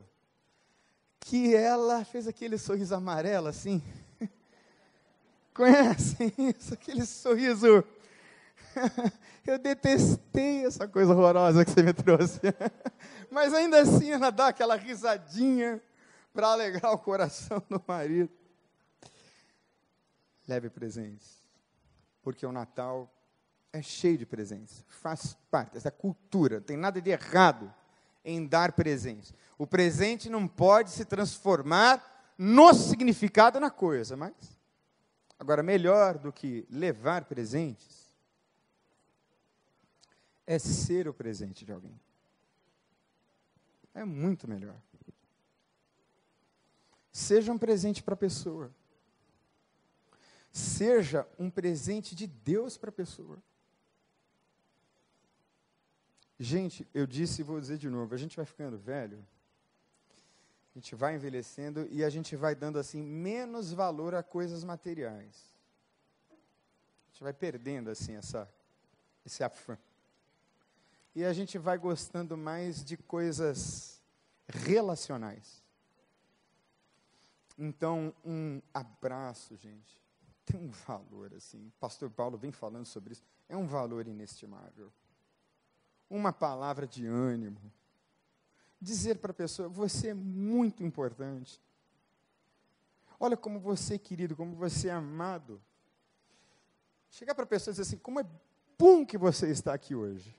que 1.20 1.55
ela 1.55 2.05
fez 2.05 2.27
aquele 2.27 2.57
sorriso 2.57 2.94
amarelo 2.94 3.48
assim. 3.48 3.83
Conhecem 5.53 6.33
isso? 6.38 6.74
Aquele 6.74 7.05
sorriso. 7.05 7.85
Eu 9.46 9.58
detestei 9.58 10.64
essa 10.64 10.88
coisa 10.88 11.12
horrorosa 11.12 11.64
que 11.64 11.70
você 11.70 11.82
me 11.82 11.92
trouxe. 11.92 12.40
Mas 13.30 13.52
ainda 13.52 13.80
assim 13.80 14.10
ela 14.10 14.30
dá 14.30 14.48
aquela 14.48 14.76
risadinha 14.76 15.82
para 16.32 16.48
alegrar 16.48 16.92
o 16.92 16.98
coração 16.98 17.62
do 17.68 17.82
marido. 17.87 18.30
Leve 20.48 20.70
presentes. 20.70 21.42
Porque 22.22 22.44
o 22.44 22.52
Natal 22.52 23.10
é 23.72 23.82
cheio 23.82 24.18
de 24.18 24.26
presentes. 24.26 24.84
Faz 24.88 25.37
parte 25.50 25.74
dessa 25.74 25.90
cultura. 25.90 26.56
Não 26.56 26.64
tem 26.64 26.76
nada 26.76 27.00
de 27.00 27.10
errado 27.10 27.72
em 28.24 28.46
dar 28.46 28.72
presentes. 28.72 29.34
O 29.58 29.66
presente 29.66 30.30
não 30.30 30.48
pode 30.48 30.90
se 30.90 31.04
transformar 31.04 32.02
no 32.37 32.72
significado 32.74 33.60
na 33.60 33.70
coisa, 33.70 34.16
mas 34.16 34.34
agora 35.38 35.62
melhor 35.62 36.18
do 36.18 36.32
que 36.32 36.66
levar 36.70 37.26
presentes 37.26 38.03
é 40.46 40.59
ser 40.59 41.09
o 41.09 41.14
presente 41.14 41.64
de 41.64 41.72
alguém. 41.72 41.98
É 43.94 44.04
muito 44.04 44.48
melhor. 44.48 44.80
Seja 47.12 47.52
um 47.52 47.59
presente 47.59 48.02
para 48.02 48.14
a 48.14 48.16
pessoa. 48.16 48.74
Seja 50.52 51.26
um 51.38 51.48
presente 51.48 52.14
de 52.14 52.26
Deus 52.26 52.76
para 52.76 52.90
a 52.90 52.92
pessoa. 52.92 53.42
Gente, 56.38 56.87
eu 56.92 57.07
disse 57.07 57.40
e 57.40 57.44
vou 57.44 57.61
dizer 57.61 57.78
de 57.78 57.88
novo, 57.88 58.14
a 58.14 58.18
gente 58.18 58.37
vai 58.37 58.44
ficando 58.44 58.76
velho, 58.76 59.24
a 60.74 60.78
gente 60.78 60.94
vai 60.96 61.14
envelhecendo 61.14 61.87
e 61.90 62.02
a 62.02 62.11
gente 62.11 62.35
vai 62.35 62.54
dando 62.57 62.78
assim 62.78 63.00
menos 63.00 63.72
valor 63.72 64.14
a 64.14 64.22
coisas 64.22 64.64
materiais. 64.64 65.57
A 66.30 67.12
gente 67.12 67.22
vai 67.22 67.33
perdendo 67.33 67.88
assim 67.88 68.14
essa 68.14 68.52
esse 69.24 69.42
afã. 69.42 69.78
E 71.14 71.24
a 71.24 71.33
gente 71.33 71.59
vai 71.59 71.79
gostando 71.79 72.37
mais 72.37 72.85
de 72.85 72.96
coisas 72.96 74.03
relacionais. 74.48 75.62
Então, 77.57 78.12
um 78.24 78.61
abraço, 78.72 79.57
gente, 79.57 80.03
tem 80.44 80.61
um 80.61 80.70
valor 80.70 81.33
assim. 81.35 81.68
O 81.68 81.72
pastor 81.81 82.11
Paulo 82.11 82.37
vem 82.37 82.50
falando 82.50 82.87
sobre 82.87 83.12
isso. 83.12 83.22
É 83.48 83.57
um 83.57 83.66
valor 83.66 84.09
inestimável 84.09 84.92
uma 86.09 86.33
palavra 86.33 86.87
de 86.87 87.07
ânimo. 87.07 87.61
Dizer 88.81 89.18
para 89.18 89.31
a 89.31 89.35
pessoa: 89.35 89.68
você 89.68 90.09
é 90.09 90.14
muito 90.14 90.83
importante. 90.83 91.61
Olha 93.18 93.37
como 93.37 93.59
você 93.59 93.94
é 93.94 93.98
querido, 93.98 94.37
como 94.37 94.55
você 94.55 94.88
é 94.88 94.92
amado. 94.92 95.61
Chegar 97.11 97.35
para 97.35 97.44
a 97.44 97.48
pessoa 97.48 97.72
e 97.72 97.74
dizer 97.74 97.83
assim: 97.83 97.98
como 97.98 98.20
é 98.20 98.27
bom 98.79 99.05
que 99.05 99.16
você 99.16 99.50
está 99.50 99.72
aqui 99.74 99.94
hoje. 99.94 100.35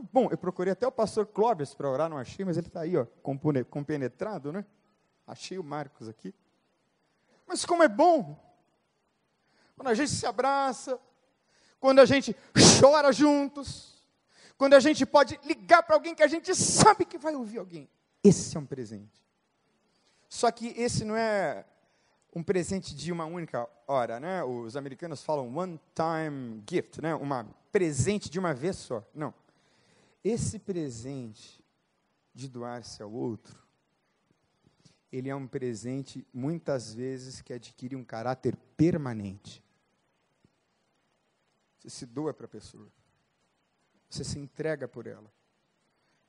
Bom. 0.00 0.28
Eu 0.30 0.38
procurei 0.38 0.72
até 0.72 0.86
o 0.86 0.92
pastor 0.92 1.26
Clóvis 1.26 1.74
para 1.74 1.90
orar, 1.90 2.08
não 2.08 2.18
achei, 2.18 2.44
mas 2.44 2.56
ele 2.56 2.66
está 2.66 2.80
aí, 2.80 2.96
ó, 2.96 3.06
compenetrado, 3.70 4.52
né? 4.52 4.64
Achei 5.26 5.58
o 5.58 5.64
Marcos 5.64 6.08
aqui. 6.08 6.34
Mas 7.46 7.64
como 7.64 7.82
é 7.82 7.88
bom. 7.88 8.38
Quando 9.76 9.88
a 9.88 9.94
gente 9.94 10.10
se 10.10 10.26
abraça, 10.26 10.98
quando 11.78 12.00
a 12.00 12.04
gente 12.04 12.34
chora 12.80 13.12
juntos, 13.12 14.02
quando 14.56 14.74
a 14.74 14.80
gente 14.80 15.04
pode 15.04 15.38
ligar 15.44 15.82
para 15.82 15.96
alguém 15.96 16.14
que 16.14 16.22
a 16.22 16.28
gente 16.28 16.54
sabe 16.54 17.04
que 17.04 17.18
vai 17.18 17.34
ouvir 17.34 17.58
alguém. 17.58 17.88
Esse 18.24 18.56
é 18.56 18.60
um 18.60 18.66
presente. 18.66 19.22
Só 20.28 20.50
que 20.50 20.68
esse 20.68 21.04
não 21.04 21.16
é 21.16 21.64
um 22.34 22.42
presente 22.42 22.94
de 22.94 23.12
uma 23.12 23.24
única 23.24 23.68
hora, 23.86 24.18
né? 24.18 24.42
Os 24.44 24.76
americanos 24.76 25.22
falam 25.22 25.56
one 25.56 25.80
time 25.94 26.62
gift, 26.68 27.00
né? 27.00 27.14
Uma 27.14 27.46
presente 27.70 28.28
de 28.28 28.38
uma 28.38 28.52
vez 28.52 28.76
só. 28.76 29.02
Não. 29.14 29.32
Esse 30.28 30.58
presente 30.58 31.64
de 32.34 32.48
doar-se 32.48 33.00
ao 33.00 33.12
outro, 33.12 33.64
ele 35.12 35.28
é 35.28 35.36
um 35.36 35.46
presente 35.46 36.26
muitas 36.34 36.92
vezes 36.92 37.40
que 37.40 37.52
adquire 37.52 37.94
um 37.94 38.02
caráter 38.02 38.56
permanente. 38.76 39.62
Você 41.78 41.90
se 41.90 42.06
doa 42.06 42.34
para 42.34 42.46
a 42.46 42.48
pessoa. 42.48 42.88
Você 44.10 44.24
se 44.24 44.36
entrega 44.36 44.88
por 44.88 45.06
ela. 45.06 45.32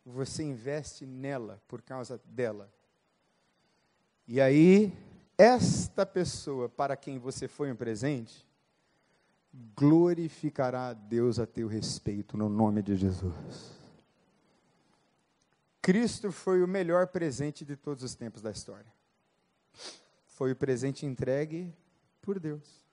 você 0.06 0.44
investe 0.44 1.04
nela 1.04 1.60
por 1.68 1.82
causa 1.82 2.22
dela. 2.24 2.72
E 4.28 4.40
aí, 4.40 4.94
esta 5.36 6.06
pessoa 6.06 6.70
para 6.70 6.96
quem 6.96 7.18
você 7.18 7.48
foi 7.48 7.72
um 7.72 7.76
presente, 7.76 8.48
glorificará 9.76 10.90
a 10.90 10.94
Deus 10.94 11.40
a 11.40 11.48
teu 11.48 11.68
respeito, 11.68 12.38
no 12.38 12.48
nome 12.48 12.84
de 12.84 12.96
Jesus. 12.96 13.77
Cristo 15.88 16.34
foi 16.34 16.62
o 16.62 16.68
melhor 16.68 17.08
presente 17.08 17.64
de 17.64 17.78
todos 17.78 18.04
os 18.04 18.14
tempos 18.14 18.42
da 18.42 18.52
história. 18.52 18.92
Foi 20.26 20.52
o 20.52 20.56
presente 20.56 21.06
entregue 21.06 21.74
por 22.22 22.42
Deus. 22.42 22.86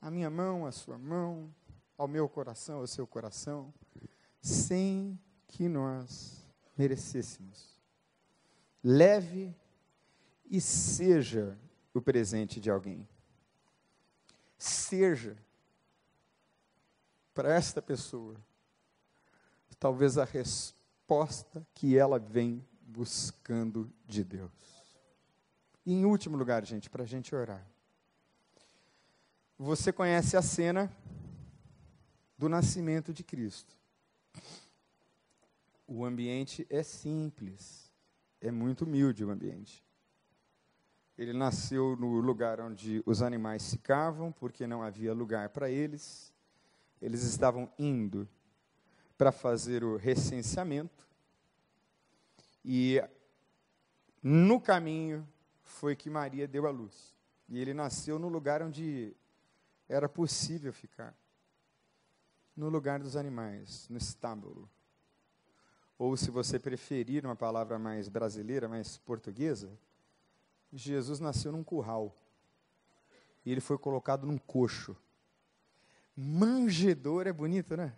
A 0.00 0.10
minha 0.10 0.30
mão, 0.30 0.64
a 0.64 0.72
sua 0.72 0.96
mão, 0.96 1.54
ao 1.98 2.08
meu 2.08 2.26
coração, 2.26 2.78
ao 2.78 2.86
seu 2.86 3.06
coração, 3.06 3.70
sem 4.40 5.20
que 5.46 5.68
nós 5.68 6.42
merecêssemos. 6.74 7.82
Leve 8.82 9.54
e 10.50 10.58
seja 10.58 11.58
o 11.92 12.00
presente 12.00 12.58
de 12.58 12.70
alguém. 12.70 13.06
Seja 14.56 15.36
para 17.34 17.52
esta 17.52 17.82
pessoa 17.82 18.36
talvez 19.78 20.16
a 20.16 20.24
resposta 20.24 20.75
que 21.74 21.96
ela 21.96 22.18
vem 22.18 22.64
buscando 22.80 23.90
de 24.06 24.24
Deus. 24.24 24.50
E 25.84 25.92
em 25.92 26.04
último 26.04 26.36
lugar, 26.36 26.64
gente, 26.64 26.90
para 26.90 27.04
a 27.04 27.06
gente 27.06 27.34
orar. 27.34 27.64
Você 29.58 29.92
conhece 29.92 30.36
a 30.36 30.42
cena 30.42 30.92
do 32.36 32.48
nascimento 32.48 33.12
de 33.12 33.22
Cristo. 33.22 33.76
O 35.86 36.04
ambiente 36.04 36.66
é 36.68 36.82
simples, 36.82 37.90
é 38.40 38.50
muito 38.50 38.84
humilde 38.84 39.24
o 39.24 39.30
ambiente. 39.30 39.84
Ele 41.16 41.32
nasceu 41.32 41.96
no 41.96 42.20
lugar 42.20 42.60
onde 42.60 43.02
os 43.06 43.22
animais 43.22 43.70
ficavam, 43.70 44.30
porque 44.32 44.66
não 44.66 44.82
havia 44.82 45.14
lugar 45.14 45.48
para 45.48 45.70
eles. 45.70 46.32
Eles 47.00 47.22
estavam 47.22 47.70
indo 47.78 48.28
para 49.16 49.32
fazer 49.32 49.82
o 49.82 49.96
recenseamento. 49.96 51.06
E 52.64 53.02
no 54.22 54.60
caminho 54.60 55.26
foi 55.62 55.94
que 55.94 56.10
Maria 56.10 56.46
deu 56.46 56.66
a 56.66 56.70
luz. 56.70 57.14
E 57.48 57.58
ele 57.58 57.72
nasceu 57.72 58.18
no 58.18 58.28
lugar 58.28 58.62
onde 58.62 59.14
era 59.88 60.08
possível 60.08 60.72
ficar 60.72 61.16
no 62.56 62.68
lugar 62.68 62.98
dos 62.98 63.16
animais, 63.16 63.86
no 63.88 63.98
estábulo. 63.98 64.68
Ou, 65.98 66.16
se 66.16 66.30
você 66.30 66.58
preferir 66.58 67.24
uma 67.24 67.36
palavra 67.36 67.78
mais 67.78 68.08
brasileira, 68.08 68.68
mais 68.68 68.98
portuguesa, 68.98 69.70
Jesus 70.72 71.20
nasceu 71.20 71.52
num 71.52 71.62
curral. 71.62 72.14
E 73.44 73.52
ele 73.52 73.60
foi 73.60 73.78
colocado 73.78 74.26
num 74.26 74.38
coxo. 74.38 74.96
Manjedora 76.16 77.30
é 77.30 77.32
bonito, 77.32 77.76
né? 77.76 77.96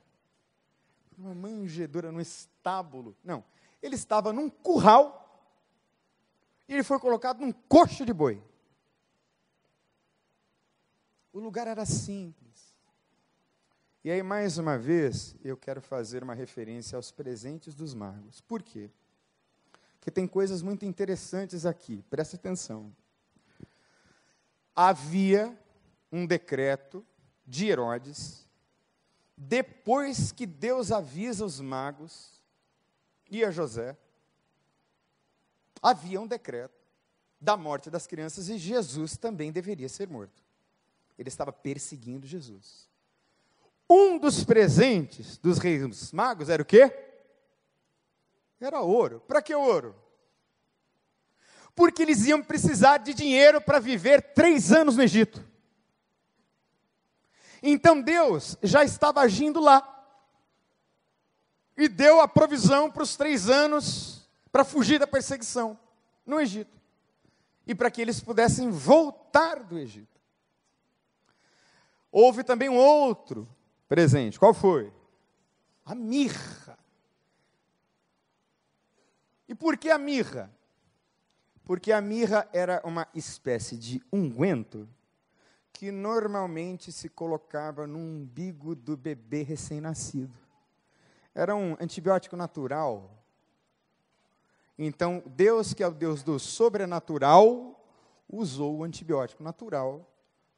Uma 1.18 1.34
manjedora 1.34 2.10
no 2.10 2.20
estábulo. 2.20 3.14
Não, 3.22 3.44
ele 3.82 3.96
estava 3.96 4.32
num 4.32 4.48
curral 4.48 5.24
e 6.68 6.72
ele 6.72 6.82
foi 6.82 6.98
colocado 6.98 7.40
num 7.40 7.52
coxo 7.52 8.06
de 8.06 8.12
boi. 8.12 8.42
O 11.32 11.40
lugar 11.40 11.66
era 11.66 11.84
simples. 11.84 12.74
E 14.02 14.10
aí, 14.10 14.22
mais 14.22 14.56
uma 14.56 14.78
vez, 14.78 15.36
eu 15.44 15.56
quero 15.56 15.82
fazer 15.82 16.22
uma 16.22 16.34
referência 16.34 16.96
aos 16.96 17.10
presentes 17.10 17.74
dos 17.74 17.92
magos. 17.92 18.40
Por 18.40 18.62
quê? 18.62 18.90
que 20.08 20.10
tem 20.10 20.26
coisas 20.26 20.62
muito 20.62 20.86
interessantes 20.86 21.66
aqui, 21.66 22.02
preste 22.08 22.36
atenção. 22.36 22.96
Havia 24.74 25.54
um 26.10 26.24
decreto 26.26 27.04
de 27.46 27.66
Herodes, 27.66 28.47
depois 29.40 30.32
que 30.32 30.44
Deus 30.44 30.90
avisa 30.90 31.44
os 31.44 31.60
magos 31.60 32.42
e 33.30 33.44
a 33.44 33.52
José, 33.52 33.96
havia 35.80 36.20
um 36.20 36.26
decreto 36.26 36.74
da 37.40 37.56
morte 37.56 37.88
das 37.88 38.04
crianças 38.04 38.48
e 38.48 38.58
Jesus 38.58 39.16
também 39.16 39.52
deveria 39.52 39.88
ser 39.88 40.08
morto. 40.08 40.42
Ele 41.16 41.28
estava 41.28 41.52
perseguindo 41.52 42.26
Jesus. 42.26 42.88
Um 43.88 44.18
dos 44.18 44.42
presentes 44.42 45.38
dos 45.38 45.58
reis 45.58 46.12
magos 46.12 46.48
era 46.48 46.60
o 46.60 46.66
quê? 46.66 46.92
Era 48.60 48.80
ouro. 48.80 49.20
Para 49.20 49.40
que 49.40 49.54
ouro? 49.54 49.94
Porque 51.76 52.02
eles 52.02 52.26
iam 52.26 52.42
precisar 52.42 52.98
de 52.98 53.14
dinheiro 53.14 53.60
para 53.60 53.78
viver 53.78 54.34
três 54.34 54.72
anos 54.72 54.96
no 54.96 55.02
Egito. 55.04 55.47
Então 57.62 58.00
Deus 58.00 58.56
já 58.62 58.84
estava 58.84 59.20
agindo 59.20 59.60
lá. 59.60 59.94
E 61.76 61.88
deu 61.88 62.20
a 62.20 62.26
provisão 62.26 62.90
para 62.90 63.02
os 63.02 63.16
três 63.16 63.48
anos 63.48 64.28
para 64.50 64.64
fugir 64.64 64.98
da 64.98 65.06
perseguição 65.06 65.78
no 66.26 66.40
Egito. 66.40 66.76
E 67.66 67.74
para 67.74 67.90
que 67.90 68.00
eles 68.00 68.20
pudessem 68.20 68.70
voltar 68.70 69.62
do 69.62 69.78
Egito. 69.78 70.18
Houve 72.10 72.42
também 72.42 72.68
um 72.68 72.76
outro 72.76 73.48
presente. 73.88 74.38
Qual 74.38 74.54
foi? 74.54 74.92
A 75.84 75.94
mirra. 75.94 76.78
E 79.48 79.54
por 79.54 79.76
que 79.76 79.90
a 79.90 79.98
mirra? 79.98 80.50
Porque 81.64 81.92
a 81.92 82.00
mirra 82.00 82.48
era 82.52 82.80
uma 82.84 83.06
espécie 83.14 83.76
de 83.76 84.02
unguento 84.12 84.88
que 85.78 85.92
normalmente 85.92 86.90
se 86.90 87.08
colocava 87.08 87.86
no 87.86 88.00
umbigo 88.00 88.74
do 88.74 88.96
bebê 88.96 89.44
recém-nascido. 89.44 90.36
Era 91.32 91.54
um 91.54 91.76
antibiótico 91.78 92.36
natural. 92.36 93.22
Então, 94.76 95.22
Deus, 95.24 95.72
que 95.72 95.84
é 95.84 95.86
o 95.86 95.94
Deus 95.94 96.24
do 96.24 96.36
sobrenatural, 96.40 97.80
usou 98.28 98.78
o 98.78 98.82
antibiótico 98.82 99.40
natural 99.40 100.04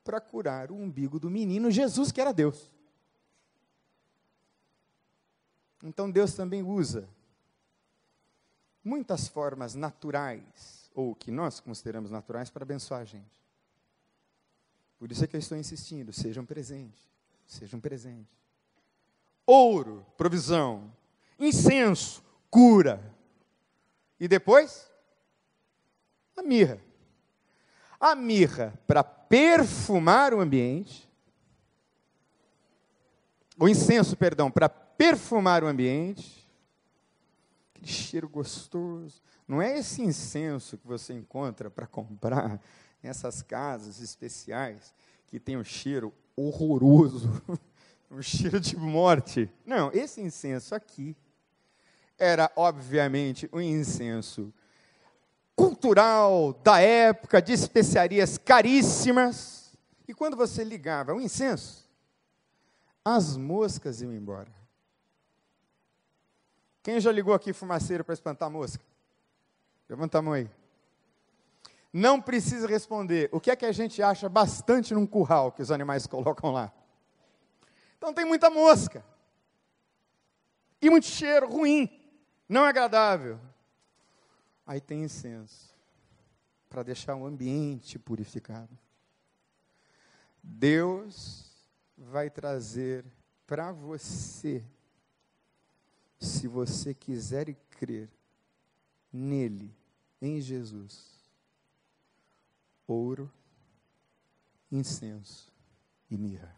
para 0.02 0.22
curar 0.22 0.70
o 0.70 0.74
umbigo 0.74 1.20
do 1.20 1.28
menino 1.28 1.70
Jesus, 1.70 2.11
que 2.11 2.20
era 2.22 2.33
Deus. 2.33 2.70
Então, 5.83 6.11
Deus 6.11 6.33
também 6.33 6.62
usa 6.62 7.06
muitas 8.83 9.28
formas 9.28 9.74
naturais, 9.74 10.90
ou 10.94 11.14
que 11.14 11.30
nós 11.30 11.61
consideramos 11.61 12.11
naturais, 12.11 12.48
para 12.48 12.62
abençoar 12.62 13.02
a 13.02 13.04
gente. 13.04 13.39
Por 15.01 15.11
isso 15.11 15.25
é 15.25 15.27
que 15.27 15.35
eu 15.35 15.41
estou 15.41 15.59
insistindo: 15.59 16.13
seja 16.13 16.41
um 16.41 16.47
presente, 16.47 17.03
seja 17.47 17.77
um 17.77 17.81
presente. 17.81 18.31
Ouro, 19.45 20.07
provisão. 20.17 20.95
Incenso, 21.39 22.23
cura. 22.49 23.03
E 24.21 24.29
depois? 24.29 24.89
A 26.37 26.43
mirra. 26.43 26.79
A 27.99 28.15
mirra 28.15 28.79
para 28.87 29.03
perfumar 29.03 30.33
o 30.33 30.41
ambiente. 30.41 31.11
O 33.59 33.69
incenso, 33.69 34.17
perdão, 34.17 34.51
para 34.51 34.69
perfumar 34.69 35.65
o 35.65 35.67
ambiente 35.67 36.41
aquele 37.81 37.87
cheiro 37.87 38.29
gostoso. 38.29 39.23
Não 39.49 39.61
é 39.61 39.79
esse 39.79 40.03
incenso 40.03 40.79
que 40.79 40.87
você 40.87 41.15
encontra 41.15 41.71
para 41.71 41.87
comprar 41.87 42.61
nessas 43.03 43.43
casas 43.43 44.01
especiais 44.01 44.94
que 45.27 45.38
tem 45.38 45.57
um 45.57 45.65
cheiro 45.65 46.13
horroroso, 46.37 47.31
um 48.11 48.21
cheiro 48.21 48.59
de 48.61 48.77
morte. 48.77 49.48
Não, 49.65 49.90
esse 49.92 50.21
incenso 50.21 50.75
aqui 50.75 51.17
era, 52.19 52.51
obviamente, 52.57 53.48
um 53.53 53.61
incenso 53.61 54.53
cultural 55.57 56.53
da 56.63 56.81
época, 56.81 57.40
de 57.40 57.53
especiarias 57.53 58.37
caríssimas. 58.37 59.73
E 60.09 60.15
quando 60.15 60.37
você 60.37 60.65
ligava 60.65 61.15
o 61.15 61.21
incenso, 61.21 61.88
as 63.05 63.37
moscas 63.37 64.03
iam 64.03 64.13
embora. 64.13 64.51
Quem 66.83 67.01
já 67.01 67.13
ligou 67.13 67.35
aqui 67.35 67.53
fumaceiro 67.53 68.05
para 68.05 68.15
espantar 68.15 68.51
mosca? 68.51 68.83
Levanta 69.88 70.19
a 70.19 70.23
mão 70.23 70.33
aí. 70.33 70.48
Não 71.93 72.21
precisa 72.21 72.67
responder. 72.67 73.29
O 73.33 73.41
que 73.41 73.51
é 73.51 73.57
que 73.57 73.67
a 73.67 73.73
gente 73.73 74.03
acha 74.03 74.29
bastante 74.29 74.95
num 74.95 75.07
curral 75.07 75.51
que 75.51 75.63
os 75.63 75.71
animais 75.71 76.07
colocam 76.09 76.53
lá? 76.53 76.73
Então 77.99 78.15
tem 78.15 78.25
muita 78.25 78.49
mosca. 78.49 79.05
E 80.81 80.88
muito 80.88 81.07
cheiro 81.07 81.49
ruim, 81.49 81.91
não 82.49 82.65
agradável. 82.65 83.38
Aí 84.67 84.81
tem 84.81 85.03
incenso 85.03 85.75
para 86.69 86.83
deixar 86.83 87.17
o 87.17 87.27
ambiente 87.27 87.99
purificado. 87.99 88.71
Deus 90.43 91.51
vai 91.99 92.31
trazer 92.31 93.05
para 93.47 93.73
você 93.73 94.65
Se 96.19 96.47
você 96.47 96.95
quiser 96.95 97.55
crer 97.71 98.09
nele, 99.13 99.75
em 100.21 100.38
Jesus, 100.41 101.19
ouro, 102.93 103.31
incenso 104.71 105.53
e 106.11 106.17
mirra. 106.17 106.55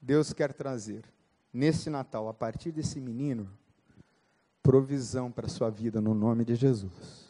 Deus 0.00 0.32
quer 0.32 0.52
trazer 0.52 1.04
nesse 1.52 1.90
Natal, 1.90 2.28
a 2.28 2.34
partir 2.34 2.70
desse 2.72 3.00
menino, 3.00 3.50
provisão 4.62 5.30
para 5.32 5.46
a 5.46 5.50
sua 5.50 5.70
vida 5.70 6.00
no 6.00 6.14
nome 6.14 6.44
de 6.44 6.54
Jesus. 6.54 7.28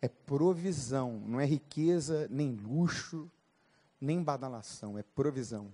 É 0.00 0.08
provisão, 0.08 1.22
não 1.26 1.40
é 1.40 1.46
riqueza, 1.46 2.26
nem 2.28 2.54
luxo, 2.54 3.30
nem 4.00 4.22
badalação, 4.22 4.98
é 4.98 5.02
provisão. 5.02 5.72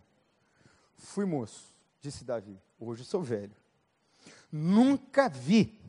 Fui 0.95 1.25
moço, 1.25 1.75
disse 2.01 2.25
Davi, 2.25 2.61
hoje 2.79 3.05
sou 3.05 3.23
velho. 3.23 3.57
Nunca 4.53 5.29
vi 5.29 5.81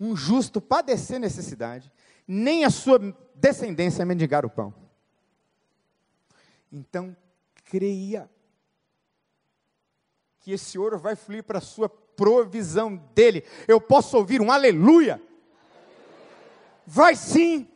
um 0.00 0.16
justo 0.16 0.60
padecer 0.60 1.20
necessidade, 1.20 1.92
nem 2.32 2.64
a 2.64 2.70
sua 2.70 3.00
descendência 3.34 4.06
mendigar 4.06 4.46
o 4.46 4.50
pão. 4.50 4.72
Então, 6.70 7.16
creia 7.64 8.30
que 10.38 10.52
esse 10.52 10.78
ouro 10.78 10.96
vai 10.96 11.16
fluir 11.16 11.42
para 11.42 11.58
a 11.58 11.60
sua 11.60 11.88
provisão 11.88 12.94
dele. 13.14 13.44
Eu 13.66 13.80
posso 13.80 14.16
ouvir 14.16 14.40
um 14.40 14.52
aleluia. 14.52 15.20
Vai 16.86 17.16
sim. 17.16 17.68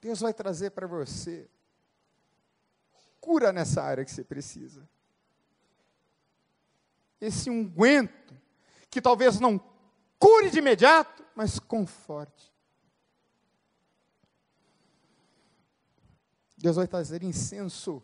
Deus 0.00 0.20
vai 0.20 0.32
trazer 0.32 0.70
para 0.70 0.86
você 0.86 1.50
cura 3.20 3.52
nessa 3.52 3.82
área 3.82 4.06
que 4.06 4.10
você 4.10 4.24
precisa. 4.24 4.88
Esse 7.20 7.50
unguento 7.50 8.34
que 8.88 9.02
talvez 9.02 9.38
não 9.38 9.60
cure 10.18 10.48
de 10.48 10.60
imediato, 10.60 11.25
mas 11.36 11.60
conforte. 11.60 12.52
Deus 16.58 16.74
vai 16.74 16.88
trazer 16.88 17.22
incenso 17.22 18.02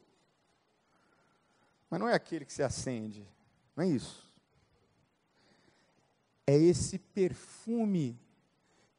mas 1.92 2.00
não 2.00 2.08
é 2.08 2.14
aquele 2.14 2.46
que 2.46 2.52
se 2.54 2.62
acende, 2.62 3.22
não 3.76 3.84
é 3.84 3.86
isso. 3.86 4.26
É 6.46 6.56
esse 6.56 6.98
perfume 6.98 8.18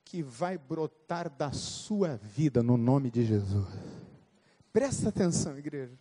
que 0.06 0.22
vai 0.22 0.60
brotar 0.60 1.28
da 1.28 1.52
sua 1.52 2.18
vida 2.18 2.62
no 2.62 2.78
nome 2.78 3.10
de 3.10 3.26
Jesus. 3.26 3.68
Presta 4.72 5.10
atenção, 5.10 5.58
igreja. 5.58 5.98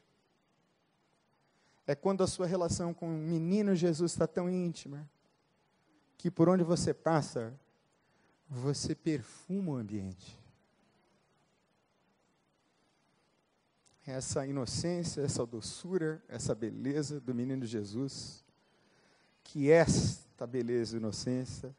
É 1.87 1.95
quando 1.95 2.23
a 2.23 2.27
sua 2.27 2.45
relação 2.45 2.93
com 2.93 3.07
o 3.07 3.19
menino 3.19 3.75
Jesus 3.75 4.13
está 4.13 4.27
tão 4.27 4.51
íntima, 4.51 5.09
que 6.19 6.31
por 6.31 6.47
onde 6.47 6.63
você 6.63 6.93
passa, 6.93 7.59
você 8.61 8.95
perfuma 8.95 9.73
o 9.73 9.77
ambiente. 9.77 10.43
essa 14.07 14.45
inocência, 14.47 15.21
essa 15.23 15.47
doçura, 15.47 16.23
essa 16.29 16.55
beleza 16.55 17.21
do 17.21 17.35
menino 17.35 17.65
Jesus, 17.65 18.45
que 19.45 19.71
esta 19.71 20.47
beleza 20.47 20.97
e 20.97 20.99
inocência, 20.99 21.75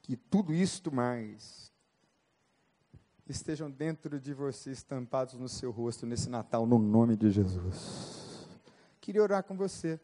que 0.00 0.16
tudo 0.16 0.54
isto 0.54 0.92
mais 0.92 1.72
estejam 3.28 3.70
dentro 3.70 4.20
de 4.20 4.32
você, 4.32 4.70
estampados 4.70 5.34
no 5.34 5.48
seu 5.48 5.70
rosto 5.70 6.06
nesse 6.06 6.28
Natal, 6.28 6.66
no 6.66 6.78
nome 6.78 7.16
de 7.16 7.30
Jesus. 7.30 8.46
Queria 9.00 9.22
orar 9.22 9.42
com 9.42 9.56
você. 9.56 10.00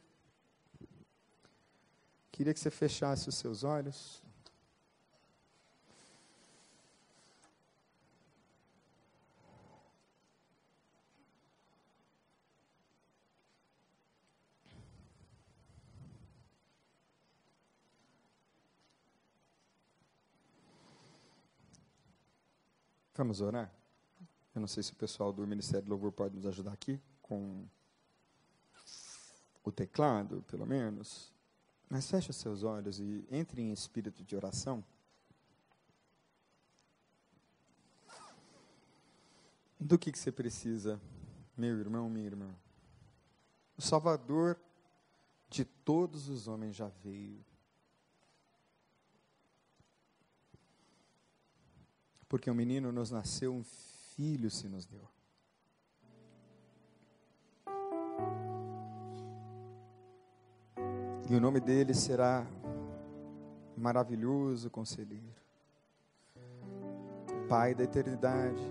Queria 2.31 2.53
que 2.53 2.61
você 2.61 2.71
fechasse 2.71 3.29
os 3.29 3.35
seus 3.35 3.65
olhos. 3.65 4.23
Vamos 23.17 23.41
orar? 23.41 23.73
Eu 24.55 24.61
não 24.61 24.69
sei 24.69 24.83
se 24.83 24.93
o 24.93 24.97
pessoal 24.97 25.33
do 25.33 25.47
Ministério 25.47 25.87
do 25.87 25.89
Louvor 25.89 26.13
pode 26.13 26.37
nos 26.37 26.45
ajudar 26.45 26.75
aqui 26.75 27.01
com 27.23 27.67
o 29.65 29.73
teclado, 29.73 30.45
pelo 30.47 30.67
menos. 30.67 31.33
Mas 31.89 32.11
feche 32.11 32.31
seus 32.35 32.63
olhos 32.63 33.01
e 33.01 33.27
entre 33.31 33.63
em 33.63 33.73
espírito 33.73 34.23
de 34.23 34.37
oração. 34.37 34.85
Do 39.81 39.99
que, 39.99 40.13
que 40.13 40.19
você 40.19 40.31
precisa, 40.31 41.01
meu 41.57 41.79
irmão, 41.79 42.11
minha 42.11 42.27
irmã? 42.27 42.55
O 43.79 43.83
Salvador 43.83 44.61
de 45.49 45.65
todos 45.65 46.29
os 46.29 46.49
homens 46.49 46.77
já 46.77 46.89
veio. 47.03 47.43
Porque 52.29 52.51
um 52.51 52.55
menino 52.55 52.91
nos 52.91 53.11
nasceu, 53.11 53.53
um 53.53 53.63
filho 54.17 54.51
se 54.51 54.69
nos 54.69 54.87
deu. 54.87 55.09
E 61.29 61.35
o 61.35 61.41
nome 61.41 61.59
dele 61.59 61.93
será 61.93 62.47
maravilhoso 63.77 64.71
conselheiro, 64.71 65.35
Pai 67.49 67.75
da 67.75 67.85
eternidade, 67.85 68.63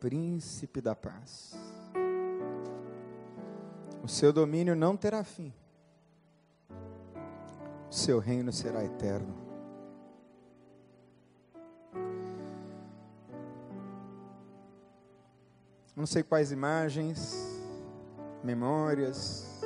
Príncipe 0.00 0.80
da 0.80 0.94
paz. 0.94 1.54
O 4.02 4.08
seu 4.08 4.32
domínio 4.32 4.76
não 4.76 4.96
terá 4.96 5.24
fim, 5.24 5.54
o 7.88 7.94
seu 7.94 8.18
reino 8.18 8.52
será 8.52 8.84
eterno. 8.84 9.43
Não 15.96 16.06
sei 16.06 16.22
quais 16.24 16.50
imagens, 16.50 17.36
memórias 18.42 19.60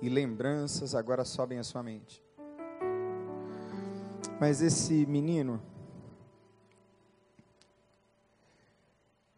e 0.00 0.08
lembranças 0.08 0.94
agora 0.94 1.24
sobem 1.24 1.58
à 1.58 1.64
sua 1.64 1.82
mente. 1.82 2.22
Mas 4.38 4.62
esse 4.62 5.04
menino, 5.06 5.60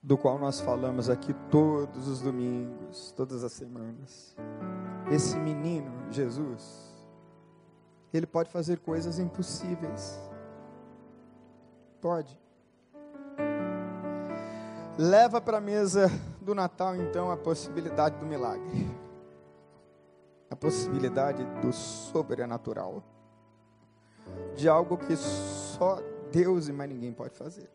do 0.03 0.19
qual 0.19 0.39
nós 0.39 0.61
falamos 0.61 1.09
aqui 1.09 1.33
todos 1.51 2.07
os 2.07 2.21
domingos, 2.21 3.11
todas 3.13 3.43
as 3.43 3.53
semanas, 3.53 4.37
esse 5.11 5.37
menino, 5.39 5.91
Jesus, 6.11 6.95
ele 8.13 8.27
pode 8.27 8.51
fazer 8.51 8.79
coisas 8.79 9.19
impossíveis. 9.19 10.21
Pode. 12.01 12.44
Leva 14.97 15.41
para 15.41 15.59
a 15.59 15.61
mesa 15.61 16.09
do 16.41 16.55
Natal, 16.55 16.95
então, 16.95 17.29
a 17.29 17.37
possibilidade 17.37 18.17
do 18.17 18.25
milagre, 18.25 18.89
a 20.49 20.55
possibilidade 20.55 21.45
do 21.61 21.73
sobrenatural, 21.73 23.03
de 24.55 24.69
algo 24.69 24.97
que 24.97 25.17
só 25.17 25.99
Deus 26.31 26.69
e 26.69 26.73
mais 26.73 26.89
ninguém 26.89 27.13
pode 27.13 27.35
fazer. 27.35 27.69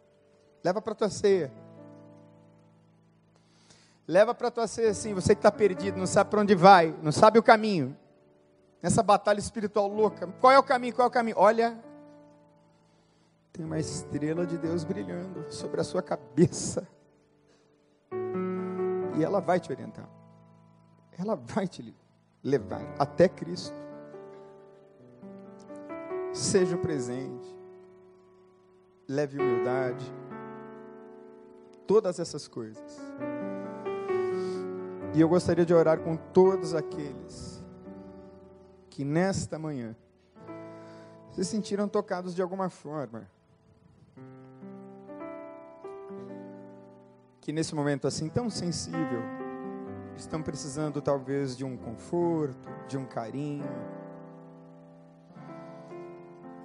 Leva 0.64 0.82
para 0.82 0.94
a 0.94 0.96
tua 0.96 1.10
ceia. 1.10 1.52
Leva 4.08 4.34
para 4.34 4.48
a 4.48 4.52
tua 4.52 4.68
ceia 4.68 4.92
assim, 4.92 5.14
você 5.14 5.36
que 5.36 5.40
está 5.40 5.52
perdido, 5.52 5.98
não 5.98 6.08
sabe 6.08 6.30
para 6.30 6.40
onde 6.40 6.56
vai, 6.56 6.96
não 7.04 7.12
sabe 7.12 7.38
o 7.38 7.44
caminho. 7.44 7.98
Nessa 8.82 9.04
batalha 9.04 9.40
espiritual 9.40 9.90
louca. 9.90 10.26
Qual 10.40 10.54
é 10.54 10.58
o 10.58 10.64
caminho? 10.64 10.96
Qual 10.96 11.06
é 11.06 11.10
o 11.10 11.12
caminho? 11.12 11.36
Olha, 11.38 11.78
tem 13.52 13.66
uma 13.66 13.78
estrela 13.78 14.46
de 14.46 14.58
Deus 14.58 14.86
brilhando 14.86 15.52
sobre 15.52 15.82
a 15.82 15.84
sua 15.84 16.02
cabeça 16.02 16.88
e 19.20 19.24
ela 19.24 19.42
vai 19.42 19.60
te 19.60 19.70
orientar. 19.70 20.10
Ela 21.18 21.36
vai 21.36 21.68
te 21.68 21.94
levar 22.42 22.82
até 22.98 23.28
Cristo. 23.28 23.76
Seja 26.34 26.78
presente. 26.78 27.58
Leve 29.06 29.38
humildade. 29.38 30.06
Todas 31.86 32.18
essas 32.18 32.48
coisas. 32.48 32.98
E 35.14 35.20
eu 35.20 35.28
gostaria 35.28 35.66
de 35.66 35.74
orar 35.74 36.00
com 36.00 36.16
todos 36.16 36.74
aqueles 36.74 37.62
que 38.90 39.04
nesta 39.04 39.60
manhã 39.60 39.96
se 41.32 41.44
sentiram 41.44 41.90
tocados 41.90 42.34
de 42.34 42.42
alguma 42.42 42.70
forma 42.70 43.30
que 47.50 47.54
nesse 47.54 47.74
momento 47.74 48.06
assim 48.06 48.30
tão 48.30 48.48
sensível, 48.48 49.24
estão 50.16 50.40
precisando 50.40 51.02
talvez 51.02 51.58
de 51.58 51.66
um 51.66 51.76
conforto, 51.76 52.70
de 52.88 52.96
um 52.96 53.08
carinho. 53.08 53.66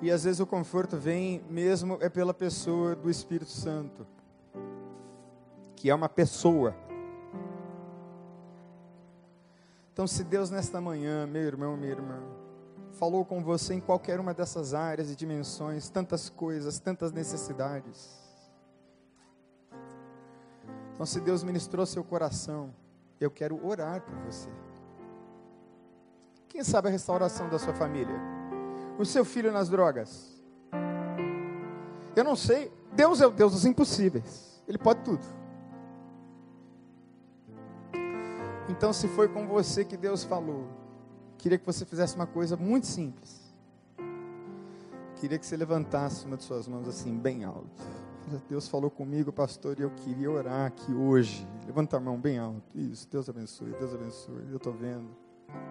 E 0.02 0.10
às 0.10 0.24
vezes 0.24 0.40
o 0.40 0.46
conforto 0.46 0.98
vem 0.98 1.42
mesmo 1.48 1.96
é 2.02 2.10
pela 2.10 2.34
pessoa 2.34 2.94
do 2.94 3.08
Espírito 3.08 3.50
Santo, 3.50 4.06
que 5.74 5.88
é 5.88 5.94
uma 5.94 6.06
pessoa. 6.06 6.76
Então, 9.90 10.06
se 10.06 10.22
Deus 10.22 10.50
nesta 10.50 10.82
manhã, 10.82 11.26
meu 11.26 11.44
irmão, 11.44 11.78
minha 11.78 11.92
irmã, 11.92 12.20
falou 12.92 13.24
com 13.24 13.42
você 13.42 13.72
em 13.72 13.80
qualquer 13.80 14.20
uma 14.20 14.34
dessas 14.34 14.74
áreas 14.74 15.10
e 15.10 15.16
dimensões, 15.16 15.88
tantas 15.88 16.28
coisas, 16.28 16.78
tantas 16.78 17.10
necessidades. 17.10 18.23
Então, 20.94 21.04
se 21.04 21.20
Deus 21.20 21.42
ministrou 21.42 21.84
seu 21.84 22.04
coração, 22.04 22.72
eu 23.20 23.30
quero 23.30 23.64
orar 23.66 24.00
por 24.00 24.14
você. 24.18 24.48
Quem 26.48 26.62
sabe 26.62 26.88
a 26.88 26.90
restauração 26.90 27.48
da 27.48 27.58
sua 27.58 27.74
família? 27.74 28.14
O 28.98 29.04
seu 29.04 29.24
filho 29.24 29.52
nas 29.52 29.68
drogas? 29.68 30.32
Eu 32.14 32.22
não 32.22 32.36
sei. 32.36 32.72
Deus 32.92 33.20
é 33.20 33.26
o 33.26 33.30
Deus 33.30 33.52
dos 33.52 33.64
impossíveis. 33.64 34.62
Ele 34.68 34.78
pode 34.78 35.00
tudo. 35.00 35.24
Então, 38.68 38.92
se 38.92 39.08
foi 39.08 39.28
com 39.28 39.46
você 39.48 39.84
que 39.84 39.96
Deus 39.96 40.22
falou, 40.22 40.66
queria 41.36 41.58
que 41.58 41.66
você 41.66 41.84
fizesse 41.84 42.14
uma 42.14 42.26
coisa 42.26 42.56
muito 42.56 42.86
simples. 42.86 43.42
Queria 45.16 45.38
que 45.38 45.46
você 45.46 45.56
levantasse 45.56 46.24
uma 46.24 46.36
de 46.36 46.44
suas 46.44 46.68
mãos 46.68 46.88
assim, 46.88 47.18
bem 47.18 47.44
alto. 47.44 47.82
Deus 48.48 48.68
falou 48.68 48.90
comigo, 48.90 49.32
pastor, 49.32 49.78
e 49.78 49.82
eu 49.82 49.90
queria 49.90 50.30
orar 50.30 50.66
aqui 50.66 50.92
hoje. 50.92 51.46
Levanta 51.66 51.96
a 51.96 52.00
mão 52.00 52.18
bem 52.18 52.38
alto. 52.38 52.62
Isso, 52.74 53.08
Deus 53.10 53.28
abençoe, 53.28 53.70
Deus 53.78 53.94
abençoe. 53.94 54.46
Eu 54.50 54.56
estou 54.56 54.72
vendo. 54.72 55.08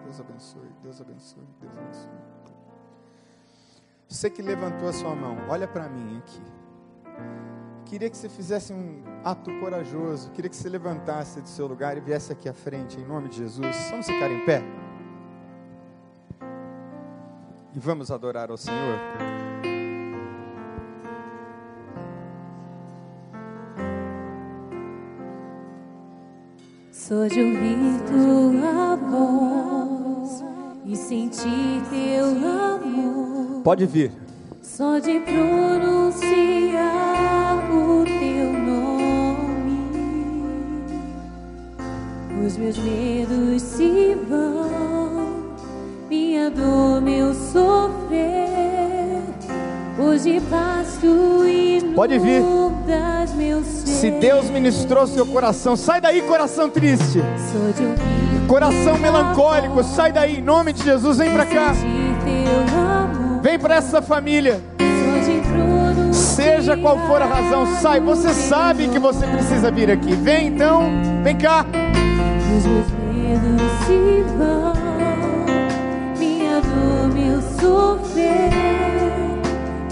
Deus 0.04 0.20
abençoe, 0.20 0.70
Deus 0.82 1.00
abençoe, 1.00 1.44
Deus 1.60 1.72
abençoe. 1.76 2.10
Você 4.08 4.30
que 4.30 4.42
levantou 4.42 4.88
a 4.88 4.92
sua 4.92 5.14
mão, 5.14 5.36
olha 5.48 5.66
para 5.66 5.88
mim 5.88 6.18
aqui. 6.18 6.42
Queria 7.86 8.08
que 8.08 8.16
você 8.16 8.28
fizesse 8.28 8.72
um 8.72 9.02
ato 9.22 9.50
corajoso. 9.60 10.30
Queria 10.30 10.48
que 10.48 10.56
você 10.56 10.68
levantasse 10.68 11.40
do 11.40 11.48
seu 11.48 11.66
lugar 11.66 11.96
e 11.96 12.00
viesse 12.00 12.32
aqui 12.32 12.48
à 12.48 12.54
frente, 12.54 12.98
em 12.98 13.04
nome 13.04 13.28
de 13.28 13.36
Jesus. 13.36 13.76
Vamos 13.90 14.06
ficar 14.06 14.30
em 14.30 14.44
pé? 14.44 14.62
E 17.74 17.78
vamos 17.78 18.10
adorar 18.10 18.50
ao 18.50 18.56
Senhor. 18.56 18.98
Só 27.14 27.28
de 27.28 27.40
ouvir 27.40 28.00
tua 28.08 28.96
voz 28.96 30.44
e 30.84 30.96
sentir 30.96 31.80
teu 31.88 32.26
amor. 32.26 33.62
Pode 33.62 33.86
vir. 33.86 34.10
Só 34.60 34.98
de 34.98 35.20
pronunciar 35.20 36.74
o 37.70 38.04
teu 38.04 38.52
nome, 38.52 39.92
os 42.44 42.56
meus 42.56 42.78
medos 42.78 43.62
se 43.62 44.16
vão, 44.28 45.54
minha 46.10 46.50
dor, 46.50 47.00
meu 47.00 47.32
sofrer. 47.32 48.53
Hoje 50.14 50.40
passo 50.48 51.44
e 51.44 51.92
Pode 51.92 52.16
vir. 52.20 52.40
Se 53.64 54.12
Deus 54.12 54.48
ministrou 54.48 55.08
seu 55.08 55.26
coração, 55.26 55.74
sai 55.74 56.00
daí, 56.00 56.22
coração 56.22 56.70
triste. 56.70 57.20
Coração 58.46 58.96
melancólico, 58.96 59.82
sai 59.82 60.12
daí, 60.12 60.38
em 60.38 60.40
nome 60.40 60.72
de 60.72 60.84
Jesus, 60.84 61.18
vem 61.18 61.32
para 61.32 61.44
cá. 61.44 61.72
Vem 63.42 63.58
para 63.58 63.74
essa 63.74 64.00
família. 64.00 64.62
Seja 66.12 66.76
qual 66.76 66.96
for 67.08 67.20
a 67.20 67.26
razão, 67.26 67.66
sai. 67.82 67.98
Você 67.98 68.32
sabe 68.32 68.86
que 68.86 69.00
você 69.00 69.26
precisa 69.26 69.68
vir 69.72 69.90
aqui. 69.90 70.14
Vem 70.14 70.46
então, 70.46 70.92
vem 71.24 71.36
cá. 71.36 71.66
Os 72.56 72.66
meus 72.66 72.86
medos 73.12 73.72
se 73.84 74.24
vão, 74.38 74.74
minha 76.16 76.60
dor, 76.60 77.08
meu 77.12 77.42
sofrer. 77.58 79.03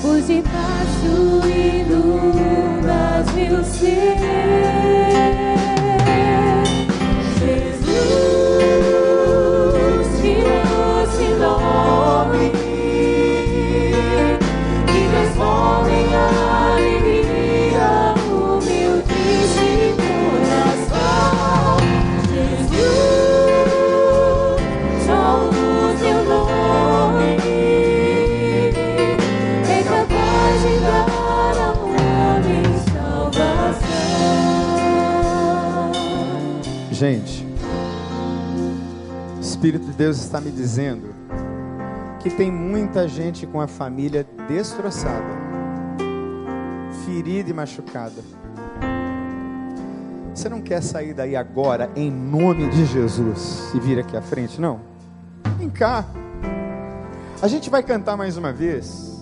Passo 0.03 1.47
e 1.47 1.83
inundas 1.83 3.33
meu 3.37 3.63
ser. 3.63 4.19
Jesus, 7.39 8.42
Gente, 37.03 37.45
o 39.37 39.41
Espírito 39.41 39.87
de 39.87 39.93
Deus 39.93 40.19
está 40.19 40.41
me 40.41 40.53
dizendo 40.53 41.13
que 42.21 42.31
tem 42.31 42.49
muita 42.49 43.09
gente 43.09 43.45
com 43.45 43.61
a 43.61 43.67
família 43.67 44.25
destroçada, 44.47 45.27
ferida 47.05 47.51
e 47.51 47.53
machucada. 47.53 48.23
Você 50.33 50.49
não 50.49 50.61
quer 50.61 50.81
sair 50.81 51.13
daí 51.13 51.35
agora 51.35 51.91
em 51.97 52.09
nome 52.09 52.69
de 52.69 52.87
Jesus 52.87 53.73
e 53.75 53.81
vir 53.81 53.99
aqui 53.99 54.17
à 54.17 54.23
frente, 54.23 54.61
não? 54.61 54.79
Vem 55.59 55.71
cá. 55.71 56.05
A 57.43 57.49
gente 57.49 57.69
vai 57.69 57.83
cantar 57.83 58.17
mais 58.17 58.37
uma 58.37 58.53
vez. 58.53 59.21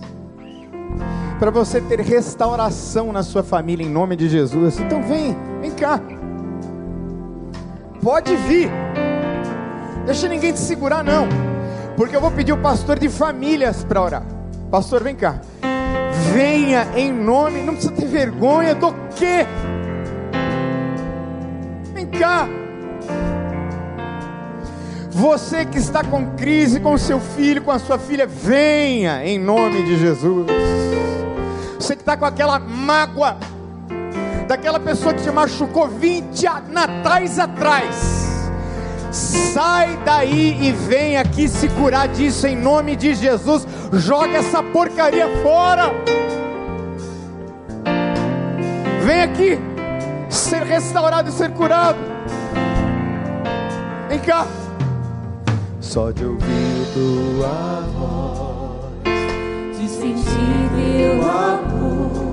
Para 1.39 1.49
você 1.49 1.81
ter 1.81 1.99
restauração 2.01 3.11
na 3.11 3.23
sua 3.23 3.41
família 3.41 3.83
em 3.83 3.89
nome 3.89 4.15
de 4.15 4.29
Jesus. 4.29 4.79
Então 4.79 5.01
vem, 5.01 5.35
vem 5.59 5.71
cá. 5.71 5.99
Pode 8.01 8.35
vir. 8.35 8.69
Deixa 10.05 10.27
ninguém 10.27 10.51
te 10.51 10.59
segurar, 10.59 11.03
não. 11.03 11.27
Porque 11.95 12.15
eu 12.15 12.21
vou 12.21 12.31
pedir 12.31 12.51
o 12.51 12.57
pastor 12.57 12.97
de 12.97 13.07
famílias 13.09 13.83
para 13.83 14.01
orar. 14.01 14.23
Pastor, 14.71 15.03
vem 15.03 15.15
cá. 15.15 15.39
Venha 16.33 16.87
em 16.95 17.11
nome, 17.13 17.61
não 17.61 17.73
precisa 17.73 17.93
ter 17.93 18.07
vergonha 18.07 18.73
do 18.73 18.93
quê? 19.15 19.45
Vem 21.93 22.07
cá. 22.07 22.47
Você 25.11 25.65
que 25.65 25.77
está 25.77 26.03
com 26.03 26.31
crise 26.31 26.79
com 26.79 26.97
seu 26.97 27.19
filho, 27.19 27.61
com 27.61 27.71
a 27.71 27.77
sua 27.77 27.99
filha, 27.99 28.25
venha 28.25 29.23
em 29.25 29.37
nome 29.37 29.83
de 29.83 29.99
Jesus. 29.99 30.47
Você 31.75 31.95
que 31.95 32.01
está 32.01 32.17
com 32.17 32.25
aquela 32.25 32.57
mágoa, 32.57 33.37
daquela 34.51 34.81
pessoa 34.81 35.13
que 35.13 35.23
te 35.23 35.31
machucou 35.31 35.87
20 35.87 36.45
a- 36.45 36.61
natais 36.69 37.39
atrás. 37.39 38.51
Sai 39.09 39.97
daí 40.03 40.57
e 40.61 40.71
vem 40.73 41.15
aqui 41.15 41.47
se 41.47 41.69
curar 41.69 42.09
disso 42.09 42.45
em 42.47 42.55
nome 42.57 42.97
de 42.97 43.13
Jesus. 43.15 43.65
Joga 43.93 44.39
essa 44.39 44.61
porcaria 44.61 45.25
fora. 45.41 45.93
Vem 49.05 49.21
aqui 49.21 49.57
ser 50.29 50.63
restaurado 50.63 51.29
e 51.29 51.31
ser 51.31 51.51
curado. 51.51 51.99
Vem 54.09 54.19
cá. 54.19 54.45
Só 55.79 56.11
de 56.11 56.25
ouvir 56.25 56.87
tua 56.93 57.87
voz. 57.97 58.81
de 59.79 59.87
sentir 59.87 60.69
teu 60.75 61.21
amor, 61.21 62.30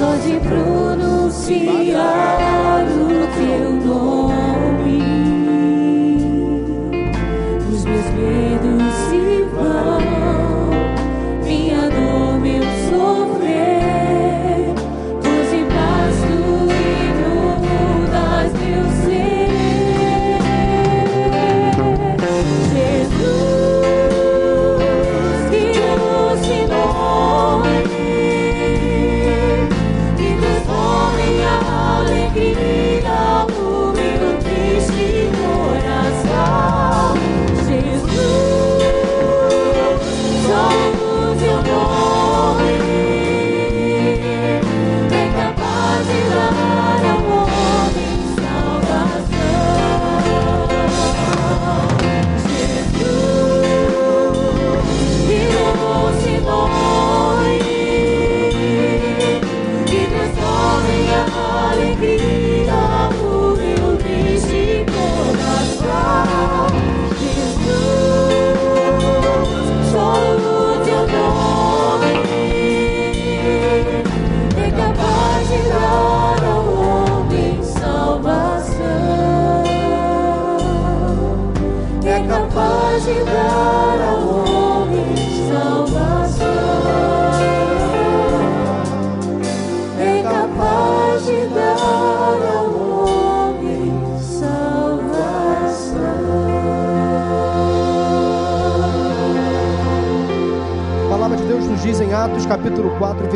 só 0.00 0.16
de 0.16 0.40
pronunciar 0.40 1.92
o 2.88 3.28
teu 3.36 3.70
nome, 3.84 4.59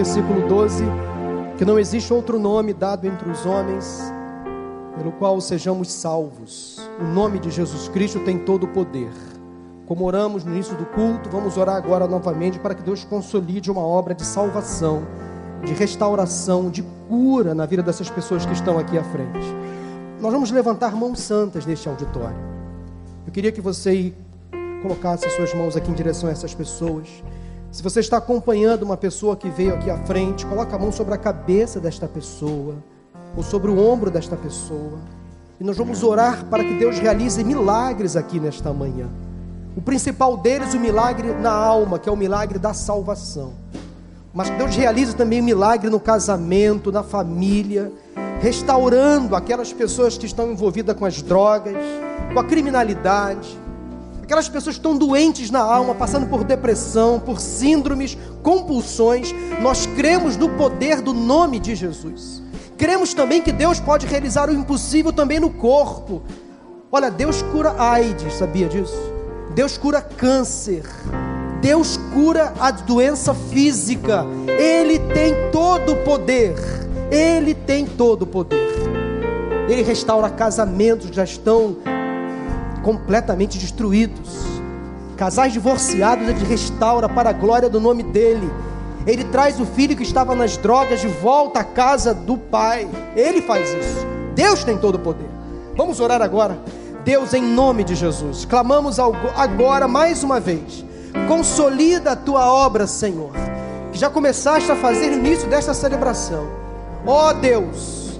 versículo 0.04 0.46
12, 0.46 0.84
que 1.56 1.64
não 1.64 1.78
existe 1.78 2.12
outro 2.12 2.38
nome 2.38 2.74
dado 2.74 3.06
entre 3.06 3.26
os 3.30 3.46
homens 3.46 4.02
pelo 4.98 5.10
qual 5.12 5.40
sejamos 5.40 5.90
salvos. 5.90 6.78
O 7.00 7.04
nome 7.04 7.38
de 7.38 7.50
Jesus 7.50 7.88
Cristo 7.88 8.20
tem 8.20 8.38
todo 8.38 8.64
o 8.64 8.68
poder. 8.68 9.10
Como 9.86 10.04
oramos 10.04 10.44
no 10.44 10.52
início 10.52 10.76
do 10.76 10.84
culto, 10.84 11.30
vamos 11.30 11.56
orar 11.56 11.76
agora 11.76 12.06
novamente 12.06 12.58
para 12.58 12.74
que 12.74 12.82
Deus 12.82 13.02
consolide 13.02 13.70
uma 13.70 13.80
obra 13.80 14.14
de 14.14 14.26
salvação, 14.26 15.06
de 15.64 15.72
restauração, 15.72 16.68
de 16.68 16.82
cura 17.08 17.54
na 17.54 17.64
vida 17.64 17.82
dessas 17.82 18.10
pessoas 18.10 18.44
que 18.44 18.52
estão 18.52 18.78
aqui 18.78 18.98
à 18.98 19.04
frente. 19.04 19.46
Nós 20.20 20.30
vamos 20.30 20.50
levantar 20.50 20.94
mãos 20.94 21.18
santas 21.18 21.64
neste 21.64 21.88
auditório. 21.88 22.36
Eu 23.26 23.32
queria 23.32 23.50
que 23.50 23.62
você 23.62 24.12
colocasse 24.82 25.30
suas 25.30 25.54
mãos 25.54 25.74
aqui 25.74 25.90
em 25.90 25.94
direção 25.94 26.28
a 26.28 26.32
essas 26.32 26.52
pessoas. 26.52 27.08
Se 27.74 27.82
você 27.82 27.98
está 27.98 28.18
acompanhando 28.18 28.84
uma 28.84 28.96
pessoa 28.96 29.34
que 29.34 29.50
veio 29.50 29.74
aqui 29.74 29.90
à 29.90 29.98
frente, 30.06 30.46
coloque 30.46 30.72
a 30.72 30.78
mão 30.78 30.92
sobre 30.92 31.12
a 31.12 31.18
cabeça 31.18 31.80
desta 31.80 32.06
pessoa 32.06 32.76
ou 33.36 33.42
sobre 33.42 33.68
o 33.68 33.84
ombro 33.84 34.12
desta 34.12 34.36
pessoa. 34.36 35.00
E 35.58 35.64
nós 35.64 35.76
vamos 35.76 36.04
orar 36.04 36.44
para 36.44 36.62
que 36.62 36.78
Deus 36.78 37.00
realize 37.00 37.42
milagres 37.42 38.14
aqui 38.14 38.38
nesta 38.38 38.72
manhã. 38.72 39.08
O 39.76 39.82
principal 39.82 40.36
deles, 40.36 40.72
o 40.72 40.78
milagre 40.78 41.32
na 41.32 41.50
alma, 41.50 41.98
que 41.98 42.08
é 42.08 42.12
o 42.12 42.16
milagre 42.16 42.60
da 42.60 42.72
salvação. 42.72 43.54
Mas 44.32 44.50
que 44.50 44.56
Deus 44.56 44.76
realize 44.76 45.16
também 45.16 45.40
o 45.40 45.44
milagre 45.44 45.90
no 45.90 45.98
casamento, 45.98 46.92
na 46.92 47.02
família, 47.02 47.90
restaurando 48.40 49.34
aquelas 49.34 49.72
pessoas 49.72 50.16
que 50.16 50.26
estão 50.26 50.52
envolvidas 50.52 50.96
com 50.96 51.04
as 51.04 51.20
drogas, 51.20 51.74
com 52.32 52.38
a 52.38 52.44
criminalidade, 52.44 53.63
aquelas 54.24 54.48
pessoas 54.48 54.76
que 54.76 54.80
estão 54.80 54.96
doentes 54.96 55.50
na 55.50 55.60
alma, 55.60 55.94
passando 55.94 56.26
por 56.26 56.44
depressão, 56.44 57.20
por 57.20 57.38
síndromes, 57.40 58.16
compulsões. 58.42 59.32
Nós 59.60 59.86
cremos 59.86 60.36
no 60.36 60.48
poder 60.50 61.02
do 61.02 61.12
nome 61.12 61.60
de 61.60 61.74
Jesus. 61.74 62.42
Cremos 62.76 63.12
também 63.12 63.42
que 63.42 63.52
Deus 63.52 63.78
pode 63.78 64.06
realizar 64.06 64.48
o 64.48 64.52
impossível 64.52 65.12
também 65.12 65.38
no 65.38 65.50
corpo. 65.50 66.22
Olha, 66.90 67.10
Deus 67.10 67.42
cura 67.42 67.74
AIDS, 67.78 68.34
sabia 68.34 68.66
disso? 68.66 68.98
Deus 69.54 69.76
cura 69.76 70.00
câncer. 70.00 70.84
Deus 71.60 71.98
cura 72.14 72.54
a 72.58 72.70
doença 72.70 73.34
física. 73.34 74.24
Ele 74.58 74.98
tem 74.98 75.50
todo 75.52 75.92
o 75.92 75.96
poder. 75.96 76.54
Ele 77.10 77.54
tem 77.54 77.84
todo 77.84 78.22
o 78.22 78.26
poder. 78.26 78.72
Ele 79.68 79.82
restaura 79.82 80.30
casamentos 80.30 81.10
que 81.10 81.16
já 81.16 81.24
estão 81.24 81.76
completamente 82.84 83.58
destruídos. 83.58 84.44
Casais 85.16 85.52
divorciados, 85.52 86.28
ele 86.28 86.44
restaura 86.44 87.08
para 87.08 87.30
a 87.30 87.32
glória 87.32 87.68
do 87.68 87.80
nome 87.80 88.02
dele. 88.02 88.48
Ele 89.06 89.24
traz 89.24 89.58
o 89.58 89.66
filho 89.66 89.96
que 89.96 90.02
estava 90.02 90.34
nas 90.34 90.56
drogas 90.56 91.00
de 91.00 91.08
volta 91.08 91.60
à 91.60 91.64
casa 91.64 92.14
do 92.14 92.36
pai. 92.36 92.88
Ele 93.16 93.42
faz 93.42 93.68
isso. 93.70 94.06
Deus 94.34 94.62
tem 94.62 94.76
todo 94.76 94.96
o 94.96 94.98
poder. 94.98 95.28
Vamos 95.76 95.98
orar 95.98 96.22
agora. 96.22 96.58
Deus, 97.04 97.34
em 97.34 97.42
nome 97.42 97.84
de 97.84 97.94
Jesus, 97.94 98.44
clamamos 98.44 98.98
agora 98.98 99.88
mais 99.88 100.22
uma 100.22 100.40
vez. 100.40 100.84
Consolida 101.28 102.12
a 102.12 102.16
tua 102.16 102.50
obra, 102.50 102.86
Senhor, 102.86 103.30
que 103.92 103.98
já 103.98 104.08
começaste 104.08 104.70
a 104.70 104.76
fazer 104.76 105.10
no 105.10 105.18
início 105.18 105.48
desta 105.48 105.74
celebração. 105.74 106.48
Ó 107.06 107.28
oh, 107.28 107.34
Deus, 107.34 108.18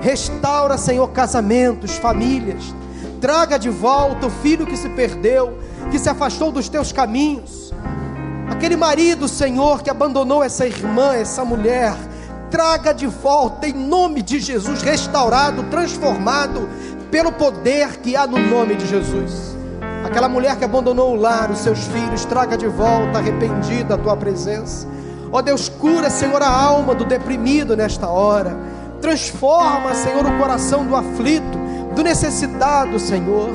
restaura, 0.00 0.76
Senhor, 0.76 1.08
casamentos, 1.08 1.96
famílias. 1.96 2.74
Traga 3.20 3.58
de 3.58 3.70
volta 3.70 4.26
o 4.26 4.30
filho 4.30 4.66
que 4.66 4.76
se 4.76 4.88
perdeu, 4.90 5.58
que 5.90 5.98
se 5.98 6.08
afastou 6.08 6.52
dos 6.52 6.68
teus 6.68 6.92
caminhos 6.92 7.68
Aquele 8.50 8.76
marido, 8.76 9.28
Senhor, 9.28 9.82
que 9.82 9.90
abandonou 9.90 10.42
essa 10.42 10.66
irmã, 10.66 11.14
essa 11.14 11.44
mulher, 11.44 11.94
traga 12.50 12.92
de 12.92 13.06
volta 13.06 13.68
em 13.68 13.72
nome 13.72 14.22
de 14.22 14.40
Jesus, 14.40 14.82
restaurado, 14.82 15.62
transformado 15.64 16.68
pelo 17.10 17.30
poder 17.30 17.98
que 17.98 18.16
há 18.16 18.26
no 18.26 18.38
nome 18.38 18.74
de 18.74 18.86
Jesus. 18.86 19.56
Aquela 20.04 20.28
mulher 20.28 20.56
que 20.56 20.64
abandonou 20.64 21.12
o 21.12 21.14
lar, 21.14 21.50
os 21.50 21.58
seus 21.58 21.78
filhos, 21.88 22.24
traga 22.24 22.56
de 22.56 22.66
volta 22.66 23.18
arrependida 23.18 23.94
a 23.94 23.98
tua 23.98 24.16
presença. 24.16 24.88
Ó 25.30 25.38
oh 25.38 25.42
Deus, 25.42 25.68
cura, 25.68 26.08
Senhor, 26.08 26.42
a 26.42 26.50
alma 26.50 26.94
do 26.94 27.04
deprimido 27.04 27.76
nesta 27.76 28.08
hora. 28.08 28.58
Transforma, 29.00 29.94
Senhor, 29.94 30.24
o 30.24 30.38
coração 30.38 30.86
do 30.86 30.96
aflito, 30.96 31.57
do 31.98 32.04
necessitado, 32.04 32.96
Senhor. 33.00 33.50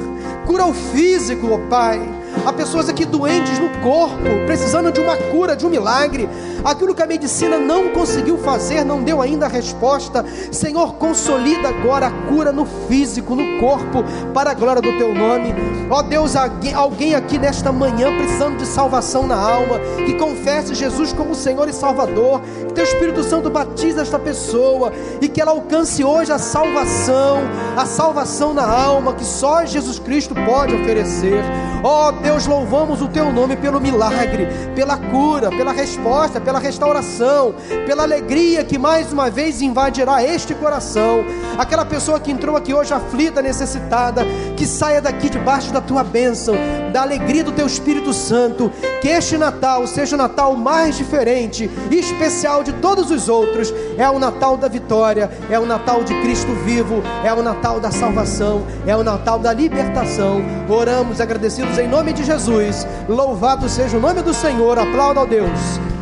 Cura 0.46 0.66
o 0.66 0.74
físico, 0.74 1.48
ó 1.50 1.58
Pai 1.70 2.23
Há 2.46 2.52
pessoas 2.52 2.90
aqui 2.90 3.06
doentes 3.06 3.58
no 3.60 3.70
corpo, 3.82 4.18
precisando 4.46 4.92
de 4.92 5.00
uma 5.00 5.16
cura, 5.16 5.56
de 5.56 5.66
um 5.66 5.70
milagre. 5.70 6.28
Aquilo 6.64 6.94
que 6.94 7.02
a 7.02 7.06
medicina 7.06 7.58
não 7.58 7.90
conseguiu 7.90 8.38
fazer, 8.38 8.84
não 8.84 9.04
deu 9.04 9.22
ainda 9.22 9.46
a 9.46 9.50
resposta. 9.50 10.26
Senhor, 10.52 10.96
consolida 10.96 11.70
agora 11.70 12.08
a 12.08 12.12
cura 12.28 12.52
no 12.52 12.66
físico, 12.66 13.36
no 13.36 13.60
corpo, 13.60 14.04
para 14.34 14.52
a 14.52 14.54
glória 14.54 14.82
do 14.82 14.98
teu 14.98 15.14
nome. 15.14 15.54
Ó 15.90 16.02
Deus, 16.02 16.34
alguém 16.36 17.16
aqui 17.16 17.38
nesta 17.38 17.72
manhã 17.72 18.16
precisando 18.18 18.58
de 18.58 18.66
salvação 18.66 19.28
na 19.28 19.36
alma, 19.36 19.80
que 20.06 20.14
confesse 20.16 20.74
Jesus 20.74 21.14
como 21.14 21.36
Senhor 21.36 21.68
e 21.70 21.74
Salvador. 21.74 22.42
Que 22.68 22.74
teu 22.74 22.84
Espírito 22.84 23.24
Santo 23.24 23.50
batize 23.50 24.00
esta 24.00 24.20
pessoa 24.20 24.92
e 25.22 25.28
que 25.28 25.42
ela 25.42 25.52
alcance 25.52 26.04
hoje 26.04 26.32
a 26.32 26.40
salvação, 26.40 27.42
a 27.78 27.86
salvação 27.86 28.54
na 28.54 28.66
alma 28.66 29.14
que 29.14 29.26
só 29.26 29.66
Jesus 29.66 30.00
Cristo 30.00 30.34
pode 30.46 30.76
oferecer. 30.76 31.44
Ó 31.84 32.12
Deus, 32.24 32.48
louvamos 32.48 33.02
o 33.02 33.10
teu 33.10 33.34
nome 33.34 33.58
pelo 33.58 33.82
milagre, 33.82 34.48
pela 34.74 34.96
cura, 34.96 35.50
pela 35.50 35.74
resposta, 35.74 36.40
pela 36.40 36.58
restauração, 36.58 37.54
pela 37.86 38.04
alegria 38.04 38.64
que 38.64 38.78
mais 38.78 39.12
uma 39.12 39.30
vez 39.30 39.62
invadirá 39.62 40.24
este 40.24 40.56
coração. 40.56 41.26
Aquela 41.58 41.84
pessoa 41.84 42.22
que 42.22 42.32
entrou 42.32 42.56
aqui 42.56 42.74
hoje 42.74 42.94
aflita, 42.94 43.42
necessitada, 43.42 44.26
que 44.56 44.66
saia 44.66 45.02
daqui 45.02 45.30
debaixo 45.30 45.74
da 45.74 45.82
tua 45.82 46.02
bênção, 46.02 46.56
da 46.94 47.02
alegria 47.02 47.44
do 47.44 47.52
teu 47.52 47.68
Espírito 47.68 48.14
Santo. 48.14 48.72
Que 49.02 49.10
este 49.10 49.38
Natal 49.38 49.86
seja 49.86 50.16
o 50.16 50.18
Natal 50.18 50.56
mais 50.56 50.96
diferente 50.96 51.70
e 51.92 52.00
especial 52.00 52.64
de 52.64 52.72
todos 52.74 53.12
os 53.12 53.28
outros. 53.28 53.74
É 53.98 54.10
o 54.10 54.18
Natal 54.18 54.56
da 54.56 54.70
vitória, 54.70 55.30
é 55.50 55.60
o 55.60 55.66
Natal 55.66 56.06
de 56.06 56.14
Cristo 56.22 56.54
vivo, 56.64 57.04
é 57.22 57.34
o 57.34 57.44
Natal 57.44 57.82
da 57.82 57.92
salvação, 57.92 58.64
é 58.88 58.96
o 58.96 59.04
Natal 59.04 59.40
da 59.40 59.52
libertação. 59.52 60.42
Oramos 60.70 61.20
agradecidos 61.20 61.78
em 61.78 61.88
de 62.14 62.24
Jesus. 62.24 62.88
Louvado 63.10 63.68
seja 63.68 63.98
o 63.98 64.02
nome 64.02 64.22
do 64.22 64.34
Senhor. 64.34 64.78
Aplauda 64.78 65.20
ao 65.20 65.28
Deus. 65.28 65.60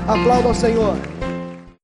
Aplauda 0.07 0.49
ao 0.49 0.55
Senhor. 0.55 0.95